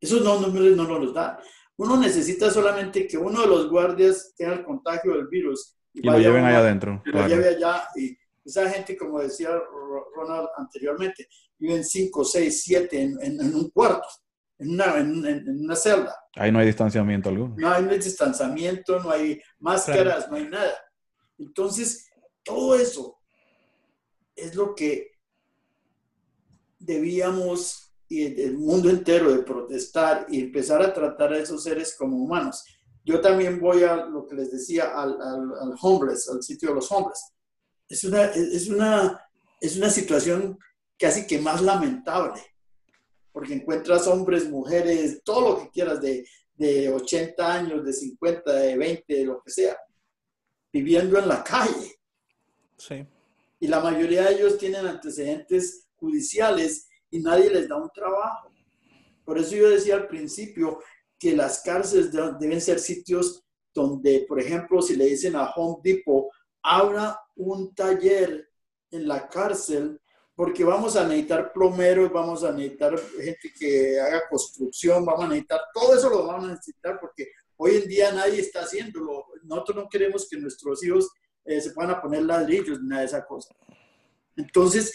[0.00, 1.38] Esos no, números no nos los dan.
[1.82, 6.18] Uno necesita solamente que uno de los guardias tenga el contagio del virus Y lo
[6.18, 7.02] lleven allá adentro.
[7.04, 7.28] y lo claro.
[7.28, 7.88] lleve allá.
[7.96, 14.06] Y esa gente, como decía Ro- Ronald anteriormente, viven 5, 6, 7 en, un cuarto,
[14.58, 16.14] en una, en- en- en una celda.
[16.36, 17.54] Ahí no hay distanciamiento alguno.
[17.58, 20.74] No hay distanciamiento, no hay máscaras, no hay nada.
[21.38, 22.08] Entonces,
[22.44, 23.18] todo eso
[24.36, 25.10] es lo que
[26.78, 31.94] debíamos y el- el mundo entero de protestar y empezar a tratar a esos seres
[31.98, 32.64] como humanos.
[33.04, 36.74] Yo también voy a lo que les decía al, al, al homeless, al sitio de
[36.76, 37.32] los homeless.
[37.88, 39.20] Es una, es, una,
[39.60, 40.58] es una situación
[40.98, 42.40] casi que más lamentable,
[43.32, 48.76] porque encuentras hombres, mujeres, todo lo que quieras, de, de 80 años, de 50, de
[48.76, 49.76] 20, de lo que sea,
[50.72, 51.96] viviendo en la calle.
[52.76, 53.06] Sí.
[53.58, 58.50] Y la mayoría de ellos tienen antecedentes judiciales y nadie les da un trabajo.
[59.24, 60.80] Por eso yo decía al principio
[61.18, 65.76] que las cárceles de- deben ser sitios donde, por ejemplo, si le dicen a Home
[65.84, 66.26] Depot,
[66.62, 68.48] abra un taller
[68.90, 70.00] en la cárcel
[70.34, 75.60] porque vamos a necesitar plomeros, vamos a necesitar gente que haga construcción, vamos a necesitar,
[75.72, 79.24] todo eso lo vamos a necesitar porque hoy en día nadie está haciéndolo.
[79.44, 81.08] Nosotros no queremos que nuestros hijos
[81.44, 83.54] eh, se puedan a poner ladrillos ni nada de esa cosa.
[84.36, 84.94] Entonces,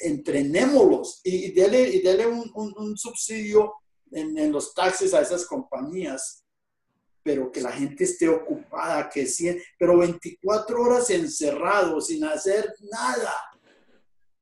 [0.00, 3.74] entrenémoslos y, déle, y dele un, un, subsidio
[4.12, 6.44] en, en, los taxes a esas compañías,
[7.22, 13.32] pero que la gente esté ocupada, que sí, pero 24 horas encerrados sin hacer nada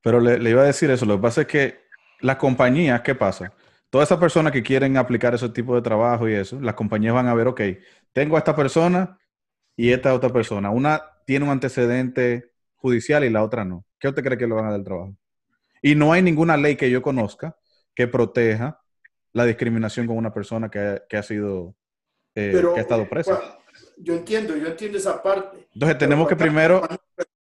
[0.08, 1.04] pero le, iba a decir eso.
[1.06, 1.80] Lo que pasa es que
[2.20, 3.52] las compañías, ¿qué pasa?
[3.90, 7.26] Todas esas personas que quieren aplicar ese tipo de trabajo y eso, las compañías van
[7.26, 7.60] a ver, ok,
[8.12, 9.18] tengo a esta persona
[9.76, 10.70] y esta otra persona.
[10.70, 13.84] Una tiene un antecedente judicial y la otra no.
[13.98, 15.14] ¿Qué usted cree que le van a dar el trabajo?
[15.82, 17.56] Y no hay ninguna ley que yo conozca
[17.94, 18.80] que proteja
[19.32, 21.74] la discriminación con una persona que, ha sido,
[22.34, 23.58] eh, que ha estado presa.
[23.98, 25.68] yo entiendo, yo entiendo esa parte.
[25.74, 26.82] Entonces tenemos que primero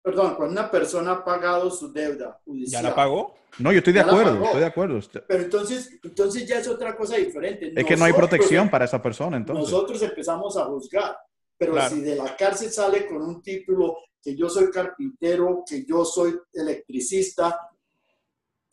[0.07, 3.35] perdón, cuando una persona ha pagado su deuda ¿Ya la pagó?
[3.59, 5.01] No, yo estoy de acuerdo, estoy de acuerdo.
[5.27, 7.73] Pero entonces, entonces ya es otra cosa diferente.
[7.75, 9.65] Es que no hay protección para esa persona, entonces.
[9.65, 11.19] Nosotros empezamos a juzgar,
[11.59, 13.97] pero si de la cárcel sale con un título
[14.27, 17.61] que yo soy carpintero, que yo soy electricista.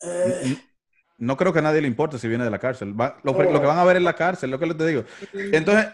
[0.02, 0.56] Eh,
[1.18, 2.92] no creo que a nadie le importe si viene de la cárcel.
[3.22, 5.04] lo, que van a ver en la cárcel, lo que les te digo.
[5.32, 5.86] Entonces,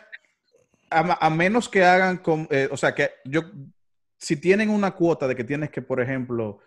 [0.88, 3.42] a, menos que hagan, con, eh, o sea, que yo
[4.16, 6.61] si tienen una cuota de que tienes que, por ejemplo,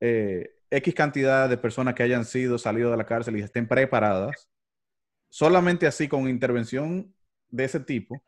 [0.00, 4.48] eh, X cantidad de personas que hayan sido salido de la cárcel y estén preparadas,
[5.28, 7.14] solamente así con intervención
[7.50, 8.22] de ese tipo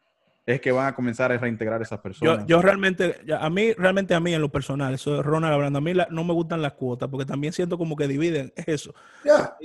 [0.52, 2.46] es que van a comenzar a reintegrar a esas personas.
[2.46, 5.82] Yo, realmente, a mí, realmente a mí en lo personal, eso es Ronald hablando, a
[5.82, 8.94] mí no me gustan las cuotas porque también siento como que dividen eso.
[9.24, 9.56] Ya.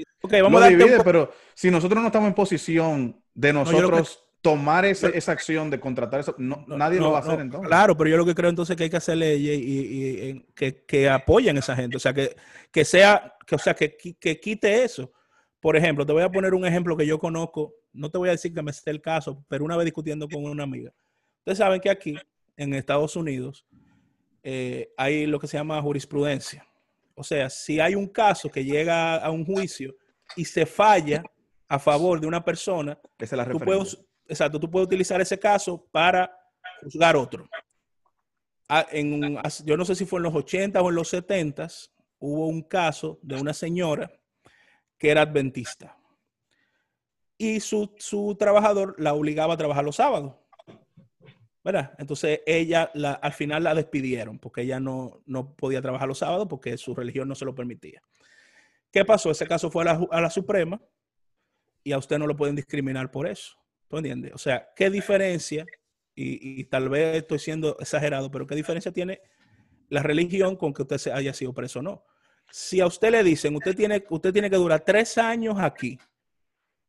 [0.42, 5.32] vamos a divide, pero si nosotros no estamos en posición de nosotros tomar esa, esa
[5.32, 7.68] acción de contratar eso, nadie lo va a hacer entonces.
[7.68, 11.10] Claro, pero yo lo que creo entonces que hay que hacer leyes y, que, que,
[11.10, 12.36] apoyen a esa gente, o sea, que,
[12.72, 15.12] que sea, que, o sea, que, que, quite eso.
[15.66, 18.34] Por ejemplo, te voy a poner un ejemplo que yo conozco, no te voy a
[18.34, 20.94] decir que me esté el caso, pero una vez discutiendo con una amiga.
[21.40, 22.16] Ustedes saben que aquí,
[22.56, 23.66] en Estados Unidos,
[24.44, 26.64] eh, hay lo que se llama jurisprudencia.
[27.16, 29.96] O sea, si hay un caso que llega a un juicio
[30.36, 31.24] y se falla
[31.68, 33.98] a favor de una persona, Esa es la tú puedes,
[34.28, 36.32] exacto, tú puedes utilizar ese caso para
[36.84, 37.50] juzgar otro.
[38.70, 41.68] Ah, en, yo no sé si fue en los 80 o en los 70
[42.20, 44.12] hubo un caso de una señora
[44.98, 45.98] que era adventista
[47.38, 50.36] y su, su trabajador la obligaba a trabajar los sábados.
[51.66, 51.96] ¿verdad?
[51.98, 56.46] Entonces ella la, al final la despidieron porque ella no, no, podía trabajar los sábados
[56.48, 58.04] porque su religión no se lo permitía.
[58.92, 59.32] ¿Qué pasó?
[59.32, 60.80] Ese caso fue a la, a la Suprema
[61.84, 63.58] y a usted no lo pueden discriminar por eso.
[63.88, 64.32] ¿Tú entiendes?
[64.34, 65.66] O sea, ¿qué diferencia?
[66.14, 69.22] Y, tal vez estoy siendo exagerado, pero ¿qué diferencia tiene
[69.90, 72.06] la religión con que usted haya sido preso o no?
[72.52, 76.00] Si a usted le dicen, usted tiene, usted tiene que durar tres años aquí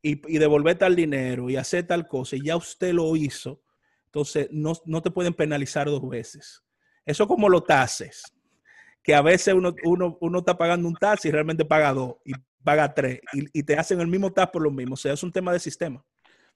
[0.02, 3.60] y, devolver tal dinero y hacer tal cosa, y ya usted lo hizo,
[4.06, 6.62] entonces no, no te pueden penalizar dos veces.
[7.04, 8.22] Eso como lo tases,
[9.02, 12.32] que a veces uno, uno, uno está pagando un tax y realmente paga dos y
[12.62, 14.94] paga tres, y, y te hacen el mismo tax por lo mismo.
[14.94, 16.04] O sea, es un tema de sistema.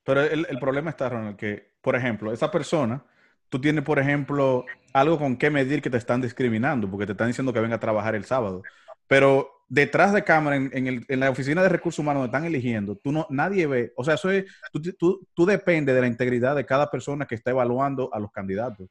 [0.05, 3.05] Pero el, el problema está, Ronald, que, por ejemplo, esa persona,
[3.49, 7.29] tú tienes, por ejemplo, algo con qué medir que te están discriminando, porque te están
[7.29, 8.63] diciendo que venga a trabajar el sábado.
[9.11, 12.47] Pero detrás de cámara, en, en, el, en la oficina de recursos humanos, donde están
[12.47, 16.07] eligiendo, tú no, nadie ve, o sea, eso es, tú, tú, tú dependes de la
[16.07, 18.89] integridad de cada persona que está evaluando a los candidatos.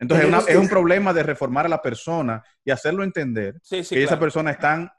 [0.00, 4.18] Entonces, es, es, un problema de reformar a la persona y hacerlo entender que esa
[4.18, 4.90] persona están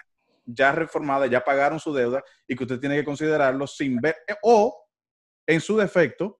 [0.45, 4.87] ya reformada, ya pagaron su deuda y que usted tiene que considerarlo sin ver, o
[5.45, 6.39] en su defecto,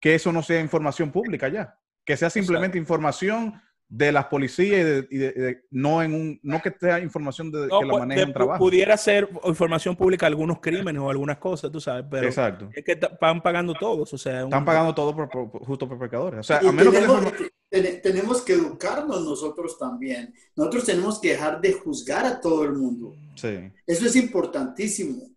[0.00, 5.18] que eso no sea información pública ya, que sea simplemente información de las policías y,
[5.18, 8.58] de, no en un no que sea información de, que la pues, manejen trabajo.
[8.60, 12.70] Pudiera ser información pública algunos crímenes o algunas cosas, tú sabes, pero Exacto.
[12.72, 16.40] es que están pagando todos, o sea, están pagando todo por, justo por pecadores.
[16.40, 17.50] O sea, a menos tenemos, que
[17.94, 20.32] tenemos que educarnos nosotros también.
[20.54, 23.12] Nosotros tenemos que dejar de juzgar a todo el mundo.
[23.34, 23.72] Sí.
[23.86, 25.30] Eso es importantísimo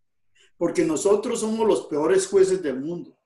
[0.58, 3.18] porque nosotros somos los peores jueces del mundo.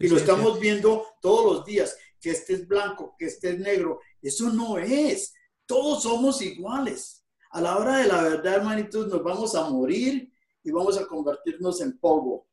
[0.00, 4.00] y lo estamos viendo todos los días, que este es blanco, que este es negro.
[4.20, 5.32] Eso no es.
[5.66, 7.24] Todos somos iguales.
[7.50, 11.80] A la hora de la verdad, hermanitos, nos vamos a morir y vamos a convertirnos
[11.80, 12.48] en polvo.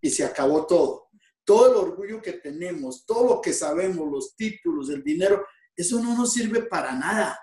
[0.00, 1.08] Y se acabó todo.
[1.44, 5.44] Todo el orgullo que tenemos, todo lo que sabemos, los títulos, el dinero,
[5.76, 7.38] eso no nos sirve para nada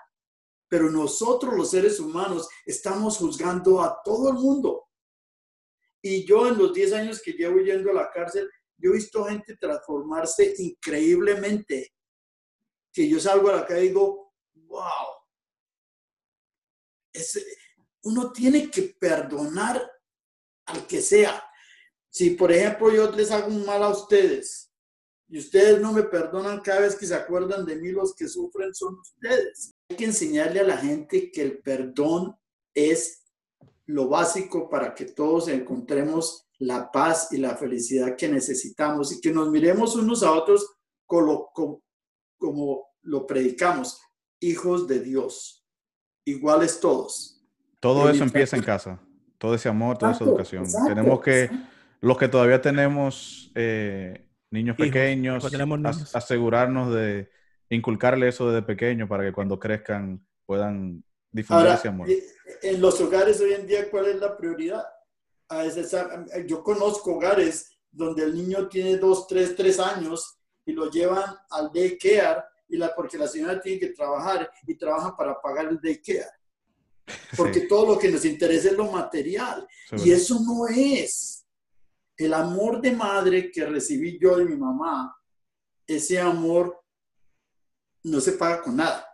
[0.72, 4.88] pero nosotros los seres humanos estamos juzgando a todo el mundo.
[6.00, 8.50] Y yo en los 10 años que llevo yendo a la cárcel,
[8.82, 11.94] yo he visto gente transformarse increíblemente.
[12.92, 15.06] que yo salgo a la calle y digo, wow,
[18.02, 19.80] uno tiene que perdonar
[20.66, 21.42] al que sea.
[22.10, 24.70] Si, por ejemplo, yo les hago un mal a ustedes
[25.28, 28.74] y ustedes no me perdonan cada vez que se acuerdan de mí, los que sufren
[28.74, 29.74] son ustedes.
[29.88, 32.36] Hay que enseñarle a la gente que el perdón
[32.74, 33.22] es
[33.86, 39.32] lo básico para que todos encontremos la paz y la felicidad que necesitamos y que
[39.32, 41.52] nos miremos unos a otros como,
[42.38, 44.00] como, lo predicamos,
[44.40, 45.66] hijos de Dios,
[46.24, 47.44] iguales todos.
[47.80, 49.00] Todo eso empieza en casa,
[49.38, 50.64] todo ese amor, toda esa educación.
[50.86, 51.50] tenemos que,
[52.00, 55.44] los que todavía tenemos eh, niños pequeños,
[56.14, 57.28] asegurarnos de
[57.70, 61.02] inculcarle eso desde pequeño para que cuando crezcan puedan
[61.32, 62.08] difundir ese amor.
[62.08, 62.22] Eh,
[62.62, 64.84] en los hogares hoy en día, ¿cuál es la prioridad?
[66.46, 71.70] Yo conozco hogares donde el niño tiene dos, tres, tres años y lo llevan al
[71.72, 76.30] daycare y la, porque la señora tiene que trabajar y trabaja para pagar el daycare.
[77.36, 79.66] Porque todo lo que nos interesa es lo material.
[80.04, 81.44] y eso no es.
[82.16, 85.12] El amor de madre que recibí yo de mi mamá,
[85.84, 86.80] ese amor
[88.04, 89.04] no se paga con nada.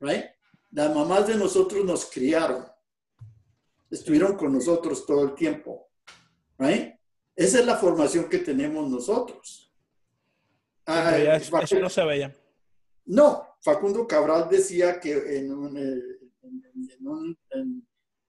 [0.00, 0.24] Right?
[0.70, 2.66] Las mamás de nosotros nos criaron
[3.90, 5.88] estuvieron con nosotros todo el tiempo.
[6.58, 6.94] Right?
[7.34, 9.72] Esa es la formación que tenemos nosotros.
[10.86, 12.34] Ah, eso no se veía.
[13.04, 15.52] No, Facundo Cabral decía que en,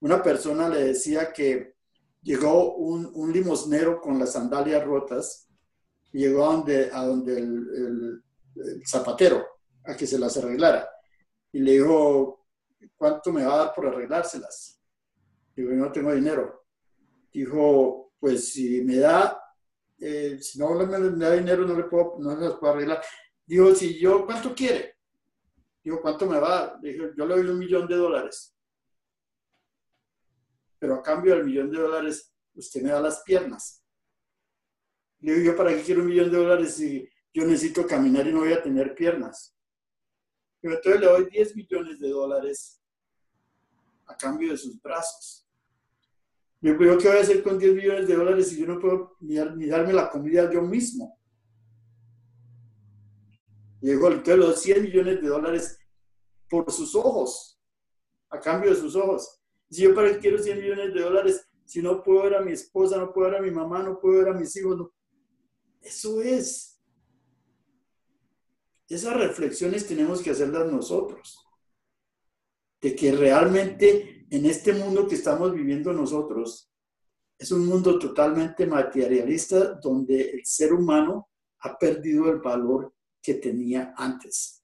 [0.00, 1.74] una persona le decía que
[2.22, 5.48] llegó un, limosnero con las sandalias rotas,
[6.12, 8.22] llegó a donde, a donde el,
[8.56, 9.44] el zapatero,
[9.84, 10.88] a que se las arreglara.
[11.52, 12.46] Y le dijo,
[12.96, 14.79] ¿cuánto me va a dar por arreglárselas?
[15.60, 16.64] Digo, no tengo dinero.
[17.30, 19.38] Dijo, pues si me da,
[19.98, 23.02] eh, si no me, da dinero, no le puedo, no las puedo arreglar.
[23.44, 24.96] Dijo, si yo, ¿cuánto quiere?
[25.84, 26.78] Dijo, ¿cuánto me va?
[26.80, 28.56] Dijo, yo le doy un millón de dólares.
[30.78, 33.84] Pero a cambio del millón de dólares, usted me da las piernas.
[35.18, 38.32] Le digo, ¿yo para qué quiero un millón de dólares si yo necesito caminar y
[38.32, 39.54] no voy a tener piernas?
[40.62, 42.82] Digo, entonces le doy 10 millones de dólares
[44.06, 45.46] a cambio de sus brazos.
[46.62, 49.16] Yo creo que voy a hacer con 10 millones de dólares si yo no puedo
[49.20, 51.18] ni, darme la comida yo mismo.
[53.80, 55.78] Llegó entonces los 100 millones de dólares
[56.50, 57.58] por sus ojos,
[58.28, 59.40] a cambio de sus ojos.
[59.70, 62.52] Si yo para qué quiero 100 millones de dólares, si no puedo ver a mi
[62.52, 64.92] esposa, no puedo ver a mi mamá, no puedo ver a mis hijos, no.
[65.80, 66.78] eso es.
[68.86, 71.38] Esas reflexiones tenemos que hacerlas nosotros
[72.80, 76.70] de que realmente en este mundo que estamos viviendo nosotros
[77.36, 83.92] es un mundo totalmente materialista donde el ser humano ha perdido el valor que tenía
[83.96, 84.62] antes.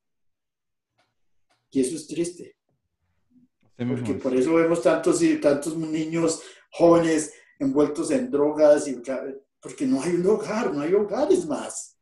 [1.71, 2.57] Y eso es triste.
[3.77, 6.43] Porque por eso vemos tantos y tantos niños
[6.73, 9.03] jóvenes envueltos en drogas y
[9.61, 11.99] porque no hay un hogar, no hay hogares más.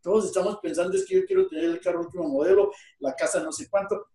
[0.00, 3.50] Todos estamos pensando es que yo quiero tener el carro último modelo, la casa no
[3.50, 4.06] sé cuánto,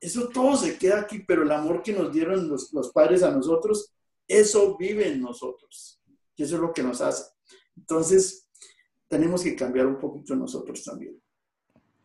[0.00, 3.94] eso todo se queda aquí, pero el amor que nos dieron los, padres a nosotros,
[4.28, 6.00] eso vive en nosotros.
[6.36, 7.24] Y eso es lo que nos hace.
[7.76, 8.48] Entonces,
[9.08, 11.20] tenemos que cambiar un poquito nosotros también.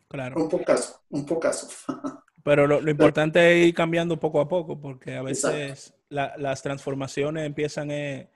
[0.08, 0.42] Claro.
[0.42, 1.68] Un pocaso, un pocaso.
[2.44, 7.90] Pero lo, importante es ir cambiando poco a poco, porque a veces las transformaciones empiezan
[7.90, 8.30] eh,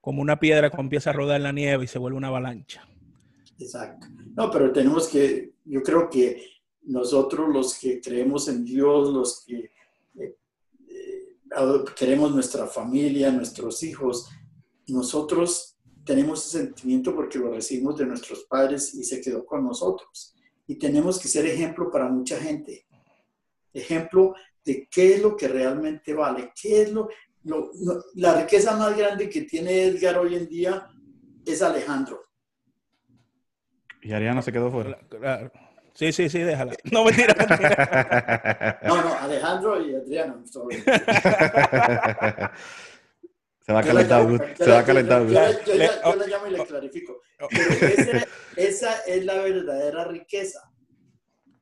[0.00, 2.86] como una piedra que empieza a rodar en la nieve y se vuelve una avalancha.
[3.58, 4.06] Exacto.
[4.36, 6.53] No, pero tenemos que, yo creo que
[6.86, 9.70] nosotros los que creemos en Dios, los que
[10.18, 10.36] eh,
[10.90, 11.38] eh,
[11.96, 14.28] queremos nuestra familia, nuestros hijos,
[14.88, 20.34] nosotros tenemos ese sentimiento porque lo recibimos de nuestros padres y se quedó con nosotros.
[20.66, 22.86] Y tenemos que ser ejemplo para mucha gente.
[23.72, 27.08] Ejemplo de qué es lo que realmente vale, qué es lo,
[28.14, 30.88] la riqueza más grande que tiene Edgar hoy en día
[31.44, 32.22] es Alejandro.
[34.02, 34.98] Y Ariana se quedó fuera.
[35.08, 35.50] Claro.
[35.94, 36.76] Sí, sí, sí, déjala.
[36.92, 38.80] No, mentira, mentira.
[38.84, 40.44] No, no, Alejandro y Adriano.
[40.46, 40.58] Se
[43.72, 45.26] va a calentar, se va a calentar.
[45.26, 47.22] Yo, yo, yo, la llamo y le clarifico.
[48.56, 50.70] esa, es la verdadera riqueza.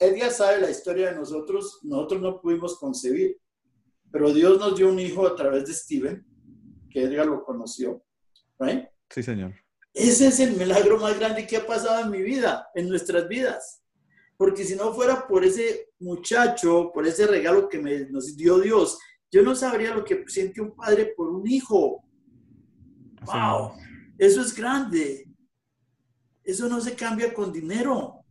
[0.01, 3.39] Ya sabe la historia de nosotros, nosotros no pudimos concebir,
[4.11, 6.27] pero Dios nos dio un hijo a través de Steven,
[6.91, 8.03] que Edgar lo conoció,
[8.59, 8.89] ¿right?
[9.11, 9.55] Sí, señor.
[9.95, 13.82] Ese es el milagro más grande que ha pasado en mi vida, en nuestras vidas
[14.43, 18.99] porque si no fuera por ese muchacho, por ese regalo que me, nos dio Dios,
[19.31, 22.03] yo no sabría lo que siente un padre por un hijo.
[23.25, 23.75] ¡Wow!
[24.19, 25.33] Eso es grande.
[26.43, 28.25] Eso no se cambia con dinero.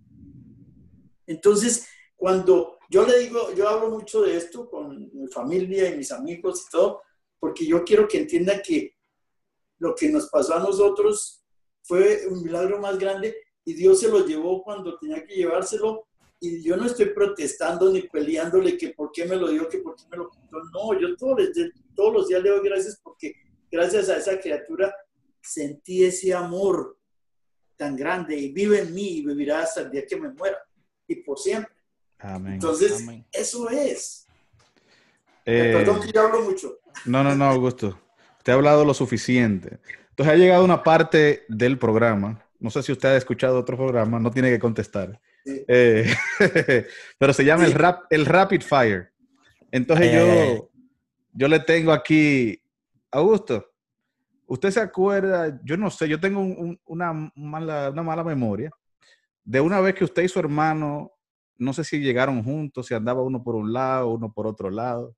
[1.26, 1.88] Entonces,
[2.18, 6.66] cuando yo le digo, yo hablo mucho de esto con mi familia y mis amigos
[6.68, 7.04] y todo,
[7.40, 8.98] porque yo quiero que entiendan que
[9.80, 11.42] lo que nos pasó a nosotros
[11.84, 13.34] fue un milagro más grande
[13.66, 16.08] y Dios se lo llevó cuando tenía que llevárselo
[16.40, 19.96] y yo no estoy protestando ni peleándole que por qué me lo dio, que por
[19.96, 20.58] qué me lo quitó.
[20.74, 21.40] No, yo todos,
[21.96, 23.36] todos los días le doy gracias porque
[23.72, 24.94] gracias a esa criatura
[25.40, 26.98] sentí ese amor
[27.78, 30.58] tan grande y vive en mí y vivirá hasta el día que me muera
[31.08, 31.74] y por siempre.
[32.18, 32.54] Amén.
[32.54, 33.26] Entonces, Amén.
[33.32, 34.28] eso es.
[35.46, 36.80] Eh, Perdón que yo hablo mucho.
[37.06, 38.00] No, no, no, Augusto.
[38.38, 39.80] Usted ha hablado lo suficiente.
[40.10, 42.44] Entonces ha llegado una parte del programa.
[42.62, 45.20] No sé si usted ha escuchado otro programa, no tiene que contestar.
[45.44, 45.66] Sí.
[45.68, 46.06] Eh,
[47.20, 49.12] pero se llama el, rap, el Rapid Fire.
[49.72, 50.62] Entonces Ay, yo, ay, ay.
[51.34, 52.62] yo le tengo aquí,
[53.12, 53.66] Augusto,
[54.46, 55.60] ¿usted se acuerda?
[55.64, 58.70] Yo no sé, yo tengo un- un- una, mala, una mala memoria
[59.44, 61.12] de una vez que usted y su hermano,
[61.58, 65.16] no sé si llegaron juntos, si andaba uno por un lado, uno por otro lado.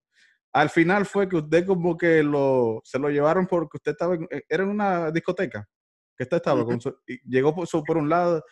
[0.53, 4.27] Al final fue que usted como que lo, se lo llevaron porque usted estaba, en,
[4.31, 5.67] eh, era en una discoteca,
[6.15, 8.43] que usted estaba, con su- y llegó por, su- por un lado.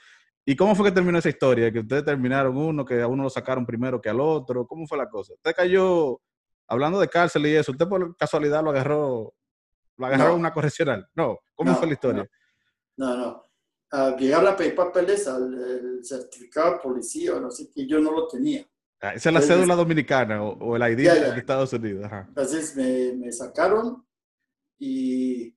[0.46, 1.72] ¿Y cómo fue que terminó esa historia?
[1.72, 4.66] Que ustedes terminaron uno, que a uno lo sacaron primero que al otro.
[4.66, 5.34] ¿Cómo fue la cosa?
[5.34, 6.20] Usted cayó,
[6.68, 9.34] hablando de cárcel y eso, usted por casualidad lo agarró,
[9.98, 10.36] lo agarró No.
[10.36, 11.08] una correccional.
[11.14, 12.28] No, ¿cómo No, fue la historia?
[12.98, 13.44] No, no.
[13.92, 18.12] Ah, llegaron a pedir papeles al el certificado de policía no sé qué, yo no
[18.12, 18.66] lo tenía.
[19.02, 21.14] Ah, Esa es la cédula dominicana o, o el ID ya.
[21.34, 22.06] de Estados Unidos.
[22.06, 22.26] Ajá.
[22.30, 24.06] Entonces me, me sacaron
[24.80, 25.56] y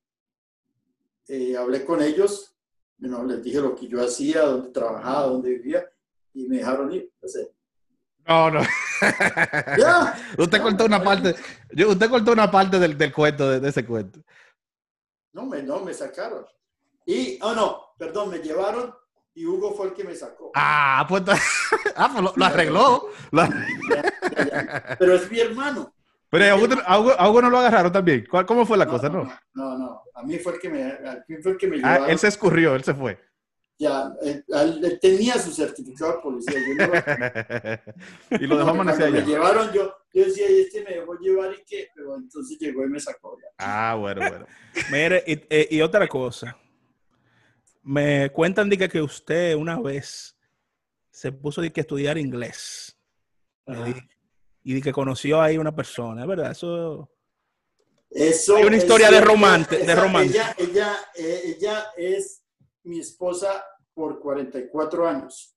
[1.27, 2.55] eh, hablé con ellos.
[2.97, 5.85] Bueno, les dije lo que yo hacía, dónde trabajaba, dónde vivía
[6.33, 7.09] y me dejaron ir.
[7.15, 7.49] Entonces,
[8.27, 8.61] No, no.
[9.77, 10.15] ya.
[10.37, 11.35] usted No, cortó una parte,
[11.71, 14.21] yo- usted cortó una parte del, del cuento, de, de ese cuento.
[15.33, 16.45] No, me, no, me sacaron.
[17.05, 18.93] Y, oh no, perdón, me llevaron
[19.33, 20.51] y Hugo fue el que me sacó.
[20.55, 21.21] Ah, pues,
[21.97, 23.09] ah, pues lo, lo arregló.
[23.31, 23.47] Lo-.
[24.97, 25.93] Pero es mi hermano.
[26.39, 28.25] Pero a Hugo, a Hugo- a Hugo no lo agarraron también.
[28.29, 29.09] ¿Cuál- ¿Cómo fue la cosa?
[29.09, 29.23] No.
[29.53, 31.79] No, no, a mí fue el que me, a mí fue el que me Ah,
[31.79, 32.09] llevaron.
[32.09, 33.19] él se escurrió, él se fue.
[33.77, 36.53] Ya, él, él- tenía su certificado de policía.
[36.59, 36.93] Yo no
[38.43, 39.27] y lo dejó amanecer Me allá.
[39.27, 42.89] llevaron, yo, yo decía, y este me dejó llevar y qué, pero entonces llegó y
[42.89, 43.37] me sacó.
[43.41, 43.47] Ya.
[43.59, 44.45] Ah, bueno, bueno.
[44.91, 46.57] Mire, y, eh, y otra cosa.
[47.83, 50.35] Me cuentan de que, que usted una vez
[51.11, 52.97] se puso de que estudiar inglés.
[53.67, 53.85] Ajá.
[54.67, 56.51] Y, de que conoció ahí una persona, ¿es verdad?
[56.51, 57.11] Eso.
[58.09, 60.29] Eso Hay una historia de romance- de romance.
[60.31, 62.43] Ella, ella, eh, ella es
[62.83, 63.63] mi esposa
[63.93, 65.55] por 44 años.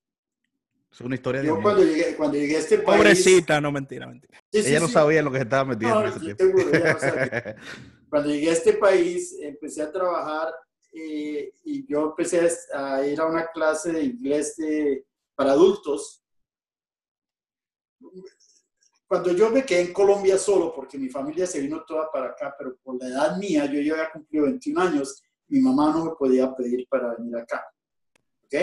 [0.93, 2.99] Es una historia de Yo cuando llegué, cuando llegué a este país...
[2.99, 4.39] Pobrecita, no mentira, mentira.
[4.53, 4.93] Sí, sí, Ella no sí.
[4.93, 6.45] sabía lo que se estaba metiendo No, en ese sí, tiempo.
[6.45, 7.57] seguro, ella no sabía.
[8.11, 10.53] Cuando llegué a este país, empecé a trabajar
[10.93, 16.23] eh, y yo empecé a, a ir a una clase de inglés de- para adultos.
[19.09, 22.55] Cuando yo me quedé en Colombia solo, porque mi familia se vino toda para acá,
[22.59, 26.11] pero por la edad mía, yo ya había cumplido 21 años, mi mamá no me
[26.13, 27.65] podía pedir para venir acá.
[28.45, 28.55] ¿Ok?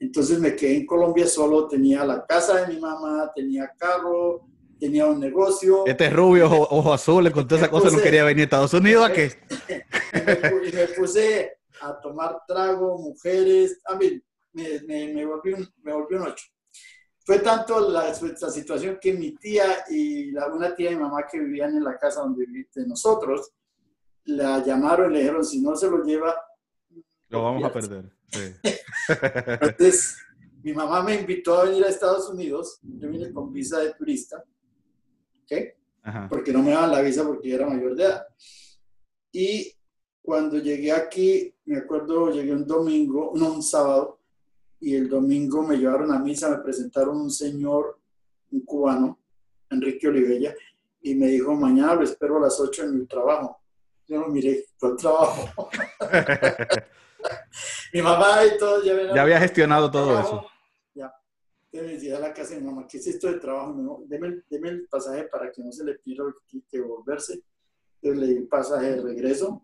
[0.00, 4.46] Entonces me quedé en Colombia solo, tenía la casa de mi mamá, tenía carro,
[4.80, 5.84] tenía un negocio.
[5.86, 8.72] Este rubio, ojo, ojo azul, le contó esa cosa, no Entonces- quería venir a Estados
[8.72, 9.04] Unidos.
[9.06, 9.32] ¿A qué?
[10.14, 14.18] y me, pu- y me puse a tomar trago, mujeres, a mí
[14.52, 16.46] me, me, me volví un, me volví un ocho.
[17.24, 21.26] Fue tanto la, la situación que mi tía y la, una tía de mi mamá
[21.30, 23.50] que vivían en la casa donde de nosotros,
[24.26, 26.34] la llamaron y le dijeron, si no se lo lleva,
[27.28, 27.88] Lo vamos a pierde".
[27.88, 28.12] perder.
[28.30, 28.70] Sí.
[29.60, 30.16] Entonces,
[30.62, 34.42] mi mamá me invitó a venir a Estados Unidos, yo vine con visa de turista,
[35.44, 35.52] ¿ok?
[36.06, 36.28] Ajá.
[36.28, 38.26] porque no me daban la visa porque yo era mayor de edad.
[39.32, 39.72] Y
[40.20, 44.20] cuando llegué aquí, me acuerdo, llegué un domingo, no, un sábado,
[44.80, 47.98] y el domingo me llevaron a misa, me presentaron un señor,
[48.50, 49.18] un cubano,
[49.70, 50.54] Enrique Olivella,
[51.00, 53.58] y me dijo, mañana lo espero a las 8 en mi trabajo.
[54.06, 55.68] Yo no miré, ¿cuál trabajo?
[57.92, 60.36] mi mamá y todo, ya, Ya había gestionado todo trabajo.
[60.38, 60.46] eso.
[60.94, 61.12] Ya.
[61.72, 63.70] Entonces me decía a la casa de mi mamá, ¿qué es esto de trabajo?
[63.72, 66.24] Y me dijo, deme, el- deme el pasaje para que no se le pida
[66.68, 67.42] que, volverse.
[68.02, 69.62] Entonces le di el pasaje de regreso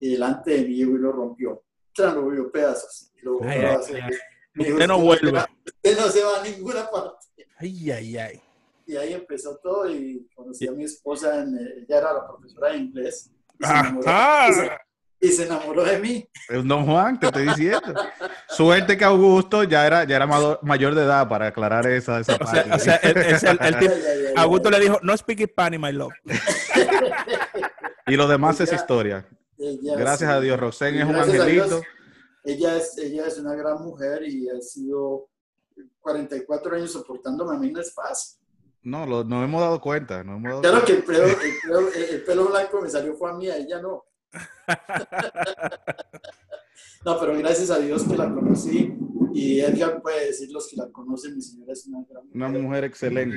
[0.00, 1.62] y delante de mí y lo rompió.
[1.94, 3.10] Tran, lo vio pedazos.
[3.16, 4.02] Y lo Ay, ay, hacer.
[4.02, 4.10] ay.
[4.58, 5.38] Usted no "Usted vuelve.
[5.66, 7.26] Usted no se va a ninguna parte.
[7.58, 8.42] Ay, ay, ay.
[8.86, 12.70] Y ahí empezó todo y conocí a mi esposa, en, eh, ella era la profesora
[12.72, 13.30] de inglés.
[13.60, 14.10] Y se, enamoró,
[14.48, 14.70] y se-
[15.20, 16.28] y se enamoró de mí.
[16.48, 17.94] Es un Don Juan, te estoy diciendo.
[18.48, 20.26] Suerte que Augusto ya era, ya era
[20.62, 22.72] mayor de edad para aclarar esa, esa O sea, parte.
[22.72, 23.94] o sea, el, el- el- el tipo-
[24.36, 26.12] Augusto le dijo, no speak Spanish, my love.
[28.06, 28.76] y lo demás es Ya.
[28.76, 29.26] historia.
[29.58, 30.36] Ella Gracias sí.
[30.36, 31.88] a Dios, Roxen Y es un gracias a Dios, angelito.
[32.44, 35.28] Ella es, ella es una gran mujer y ha sido
[36.00, 38.38] 44 años soportándome a mí no es fácil.
[38.82, 40.22] No, lo, nos hemos dado cuenta.
[40.24, 43.30] Nos hemos dado Claro que el pelo, el, pelo, el pelo blanco me salió fue
[43.30, 44.04] a mí, a ella no.
[47.04, 48.92] No, pero gracias a Dios que la conocí
[49.32, 52.84] y Edgar puede decir los que la conocen, mi señora es una gran Una mujer
[52.84, 53.36] excelente.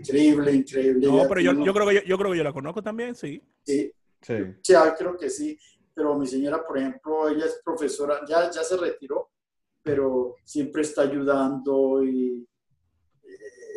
[0.00, 1.06] Increíble, increíble.
[1.06, 3.40] No, pero yo, yo, creo que yo, yo creo que yo la conozco también, sí.
[3.64, 4.34] Sí, Sí.
[4.62, 5.56] sí, ah, creo que sí.
[5.98, 9.30] Pero mi señora, por ejemplo, ella es profesora, ya, ya se retiró,
[9.82, 12.46] pero siempre está ayudando y
[13.24, 13.28] eh,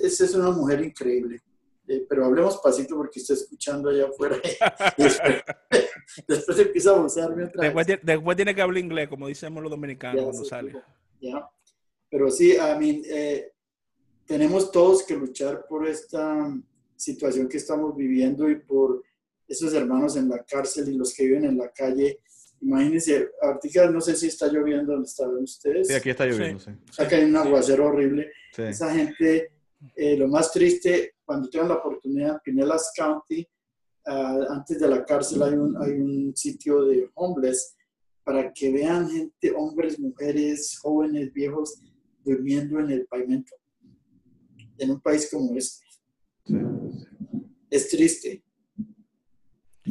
[0.04, 1.42] esa es una mujer increíble.
[1.88, 4.38] Eh, pero hablemos pasito porque está escuchando allá afuera.
[4.98, 5.44] y después,
[6.28, 8.00] después empieza a abusarme otra Después, vez.
[8.00, 10.84] tiene- después tiene que hablar inglés, como decimos los dominicanos Ya, cuando sí, sale.
[11.22, 11.50] ya.
[12.08, 13.52] Pero sí, a mí, eh,
[14.28, 16.56] tenemos todos que luchar por esta
[16.96, 19.02] situación que estamos viviendo y por
[19.52, 22.20] esos hermanos en la cárcel y los que viven en la calle.
[22.62, 25.88] Imagínense, ahorita no sé si está lloviendo donde están ustedes.
[25.88, 26.72] Sí, aquí está lloviendo, sí.
[26.90, 28.32] Está cayendo un aguacero horrible.
[28.56, 28.62] Sí.
[28.64, 29.52] Esa gente,
[29.96, 33.46] eh, lo más triste, cuando tengan la oportunidad, en Pinellas County,
[34.06, 37.76] ah, antes de la cárcel hay un, hay un sitio de homeless
[38.24, 41.82] para que vean gente, hombres, mujeres, jóvenes, viejos,
[42.24, 43.54] durmiendo en el pavimento.
[44.78, 45.86] En un país como este.
[46.46, 46.56] sí.
[47.70, 48.44] Es triste.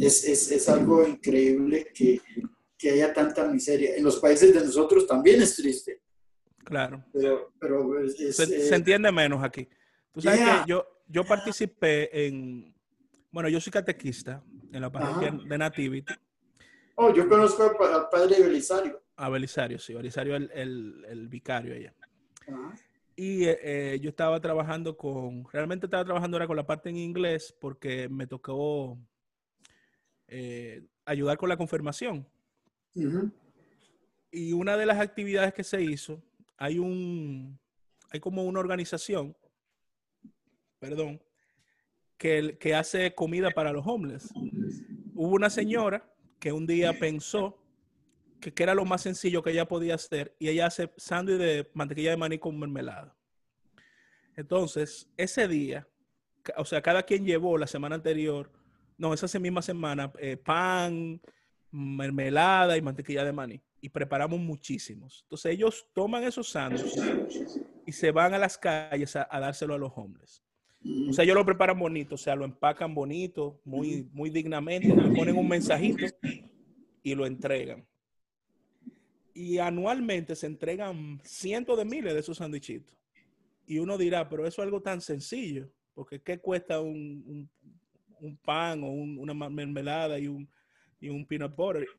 [0.01, 2.20] Es, es, es algo increíble que,
[2.78, 3.96] que haya tanta miseria.
[3.96, 6.01] En los países de nosotros también es triste,
[6.64, 7.05] Claro.
[7.12, 9.68] pero, pero es, Se, eh, se entiende menos aquí.
[10.12, 10.64] Tú sabes Yeah.
[10.64, 12.74] que yo, yo participé en,
[13.30, 14.42] bueno, yo soy catequista
[14.72, 16.14] en la parroquia de Nativity.
[16.96, 19.01] Oh, yo conozco al padre Belisario.
[19.16, 21.94] A Belisario, sí, Belisario el, el, el vicario allá.
[22.46, 22.74] Ajá.
[23.16, 26.96] Y eh, eh, yo estaba trabajando con, realmente estaba trabajando ahora con la parte en
[26.96, 28.98] inglés porque me tocó
[30.33, 32.24] eh, ayudar con la confirmación.
[34.31, 36.22] Y una de las actividades que se hizo,
[36.57, 37.59] hay un,
[38.11, 39.37] hay como una organización,
[40.78, 41.20] perdón,
[42.16, 44.31] que, que hace comida para los homeless.
[45.14, 46.09] Hubo una señora
[46.39, 47.59] que un día pensó
[48.41, 51.70] que, que era lo más sencillo que ella podía hacer y ella hace sándwich de
[51.74, 53.16] mantequilla de maní con mermelada.
[54.37, 55.89] Entonces, ese día,
[56.57, 58.59] o sea, cada quien llevó la semana anterior,
[59.01, 61.20] no, esa misma semana, eh, pan,
[61.70, 63.61] mermelada y mantequilla de maní.
[63.80, 65.20] Y preparamos muchísimos.
[65.22, 69.78] Entonces ellos toman esos sándwiches y se van a las calles a, a dárselo a
[69.78, 70.42] los hombres.
[71.09, 75.14] O sea, ellos lo preparan bonito, o sea, lo empacan bonito, muy, muy dignamente, le
[75.16, 76.05] ponen un mensajito
[77.03, 77.86] y lo entregan.
[79.34, 82.96] Y anualmente se entregan cientos de miles de esos sándwichitos.
[83.66, 87.51] Y uno dirá, pero eso es algo tan sencillo, porque ¿qué cuesta un, un-
[88.20, 90.48] un pan o un- una mermelada y un,
[91.00, 91.90] y un peanut butter?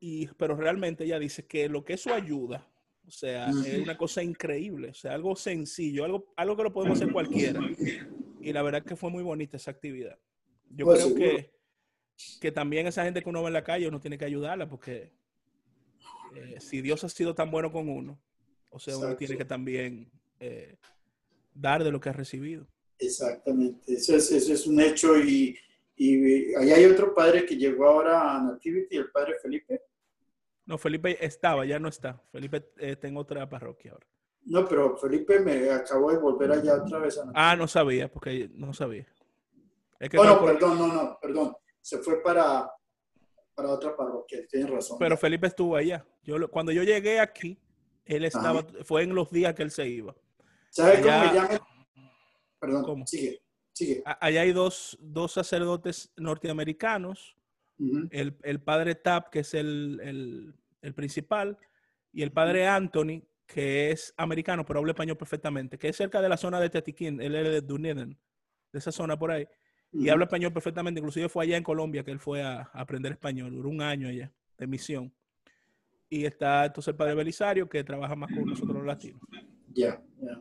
[0.00, 2.68] Y, pero realmente ella dice que lo que eso ayuda,
[3.06, 6.98] o sea, es una cosa increíble, o sea, algo sencillo, algo, algo que lo podemos
[6.98, 7.68] hacer cualquiera.
[8.40, 10.18] Y la verdad que fue muy bonita esa actividad.
[10.70, 11.14] Yo Pues creo seguro.
[11.14, 11.52] que,
[12.40, 15.12] que también esa gente que uno ve en la calle, uno tiene que ayudarla, porque
[16.30, 18.20] eh, si Dios ha sido tan bueno con uno,
[18.70, 20.76] o sea, uno tiene que también eh,
[21.54, 22.68] dar de lo que ha recibido.
[23.06, 25.56] Exactamente, eso es, eso es un hecho y,
[25.96, 29.82] y ahí hay otro padre que llegó ahora a Nativity, el padre Felipe.
[30.64, 32.22] No, Felipe estaba, ya no está.
[32.30, 34.06] Felipe eh, está en otra parroquia ahora.
[34.44, 37.40] No, pero Felipe me acabó de volver allá otra vez a Nativity.
[37.40, 39.06] Ah, no sabía, porque no sabía.
[39.98, 41.56] Es que Oh, no, perdón, no, no, perdón.
[41.80, 42.70] Se fue para,
[43.54, 44.96] para otra parroquia, tienes razón.
[44.98, 46.06] pero Felipe estuvo allá.
[46.22, 47.58] Yo, cuando yo llegué aquí,
[48.04, 50.14] él estaba, fue en los días que él se iba.
[50.70, 51.60] ¿Sabes cómo me llama?
[52.62, 53.06] Perdón, ¿Cómo?
[53.08, 53.42] sigue,
[53.72, 54.04] sigue.
[54.06, 57.36] Allá hay dos, dos sacerdotes norteamericanos,
[57.76, 58.06] Ujú.
[58.12, 61.58] el, el padre Tapp, que es el, el- el principal,
[62.12, 66.28] y el padre Anthony, que es americano, pero habla español perfectamente, que es cerca de
[66.28, 68.16] la zona de Tetiquín, él es de Dunedin,
[68.72, 69.44] de esa zona por ahí,
[69.92, 70.12] y Ujú.
[70.12, 73.50] habla español perfectamente, inclusive fue allá en Colombia que él fue a, a aprender español,
[73.52, 75.12] duró un año allá de misión.
[76.08, 79.20] Y está entonces el padre Belisario, que trabaja más con nosotros los latinos.
[79.74, 80.40] Ya, ya.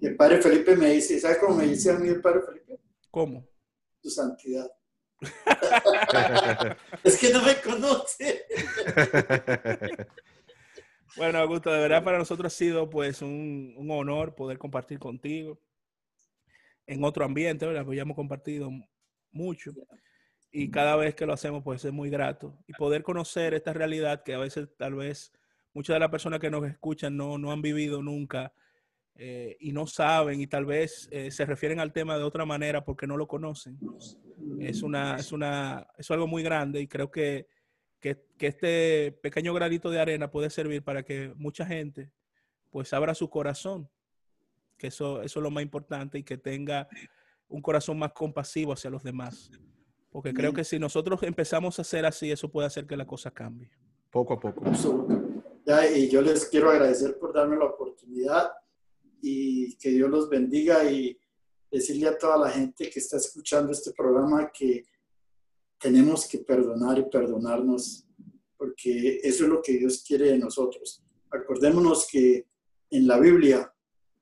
[0.00, 2.78] Y el padre Felipe me dice, ¿sabes cómo me dice a mí el padre Felipe?
[3.10, 3.46] ¿Cómo?
[4.00, 4.70] Tu santidad.
[7.04, 8.46] Es que no me conoce.
[11.16, 15.60] Bueno, Augusto, de verdad para nosotros ha sido pues un, un honor poder compartir contigo
[16.86, 17.84] en otro ambiente, ¿verdad?
[17.84, 18.70] Pues ya hemos compartido
[19.32, 19.72] mucho
[20.52, 24.22] y cada vez que lo hacemos pues es muy grato y poder conocer esta realidad
[24.22, 25.32] que a veces tal vez
[25.72, 28.52] muchas de las personas que nos escuchan no, no han vivido nunca
[29.22, 32.84] eh, y no saben y tal vez eh, se refieren al tema de otra manera
[32.84, 33.78] porque no lo conocen.
[34.58, 37.46] Es, una, es, una, es algo muy grande y creo que
[38.00, 42.10] que, que, este pequeño granito de arena puede servir para que mucha gente
[42.70, 43.90] pues abra su corazón
[44.80, 46.88] que eso, eso es lo más importante y que tenga
[47.48, 49.50] un corazón más compasivo hacia los demás.
[50.10, 53.30] Porque creo que si nosotros empezamos a hacer así, eso puede hacer que la cosa
[53.30, 53.70] cambie.
[54.10, 54.64] Poco a poco.
[55.66, 58.50] Ya, y yo les quiero agradecer por darme la oportunidad
[59.22, 61.18] y que Dios los bendiga y
[61.70, 64.84] decirle a toda la gente que está escuchando este programa que
[65.78, 68.06] tenemos que perdonar y perdonarnos,
[68.56, 71.02] porque eso es lo que Dios quiere de nosotros.
[71.30, 72.46] Acordémonos que
[72.90, 73.72] en la Biblia,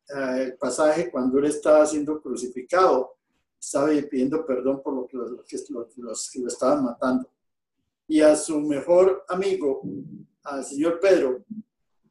[0.09, 3.16] eh, el pasaje cuando él estaba siendo crucificado,
[3.61, 5.30] estaba pidiendo perdón por lo que los,
[5.99, 7.28] los, que lo estaban matando.
[8.07, 9.82] Y a su mejor amigo,
[10.44, 11.44] al señor Pedro,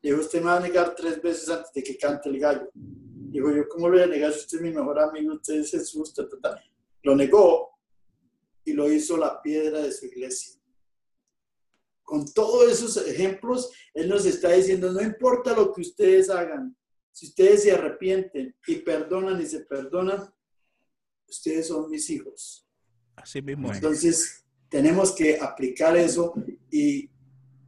[0.02, 2.70] dijo, usted me va a negar tres veces antes de que cante el gallo.
[2.74, 5.34] Dijo, yo, ¿cómo le voy a negar si usted es mi mejor amigo?
[5.34, 6.62] Usted es Jesús, total.
[7.04, 7.78] Lo negó
[8.64, 10.56] y lo hizo la piedra de su iglesia.
[12.04, 16.76] Con todos esos ejemplos, Él nos está diciendo, no importa lo que ustedes hagan,
[17.12, 20.32] si ustedes se arrepienten y perdonan y se perdonan,
[21.28, 22.66] ustedes son mis hijos.
[23.16, 23.74] Así mismo.
[23.74, 26.34] Entonces, tenemos que aplicar eso
[26.72, 27.10] y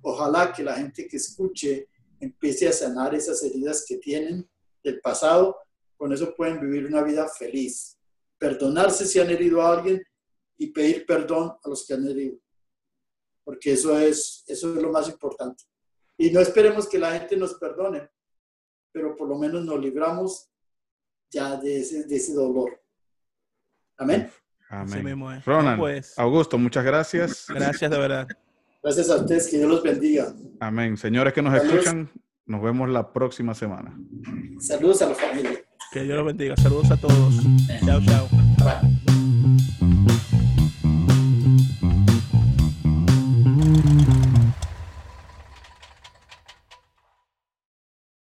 [0.01, 1.89] ojalá que la gente que escuche
[2.20, 4.49] empiece a sanar esas heridas que tienen
[4.84, 5.57] del pasado.
[5.97, 7.97] Con eso pueden vivir una vida feliz.
[8.38, 10.01] Perdonarse si han herido a alguien
[10.57, 12.38] y pedir perdón a los que han herido.
[13.43, 15.63] Porque eso es, eso es lo más importante.
[16.17, 18.09] Y no esperemos que la gente nos perdone,
[18.91, 20.49] pero por lo menos nos libramos
[21.30, 22.82] ya de ese, de ese dolor.
[23.97, 24.30] Amén.
[24.70, 25.41] Amén.
[25.45, 27.47] Ronald, pues, Augusto, muchas gracias.
[27.49, 28.28] Gracias de verdad.
[28.82, 30.34] Gracias a ustedes, que Dios los bendiga.
[30.59, 30.97] Amén.
[30.97, 32.09] Señores que nos escuchan,
[32.45, 33.97] nos vemos la próxima semana.
[34.59, 35.51] Saludos a la familia.
[35.91, 36.55] Que Dios los bendiga.
[36.57, 37.36] Saludos a todos.
[37.86, 38.30] Chao, chao.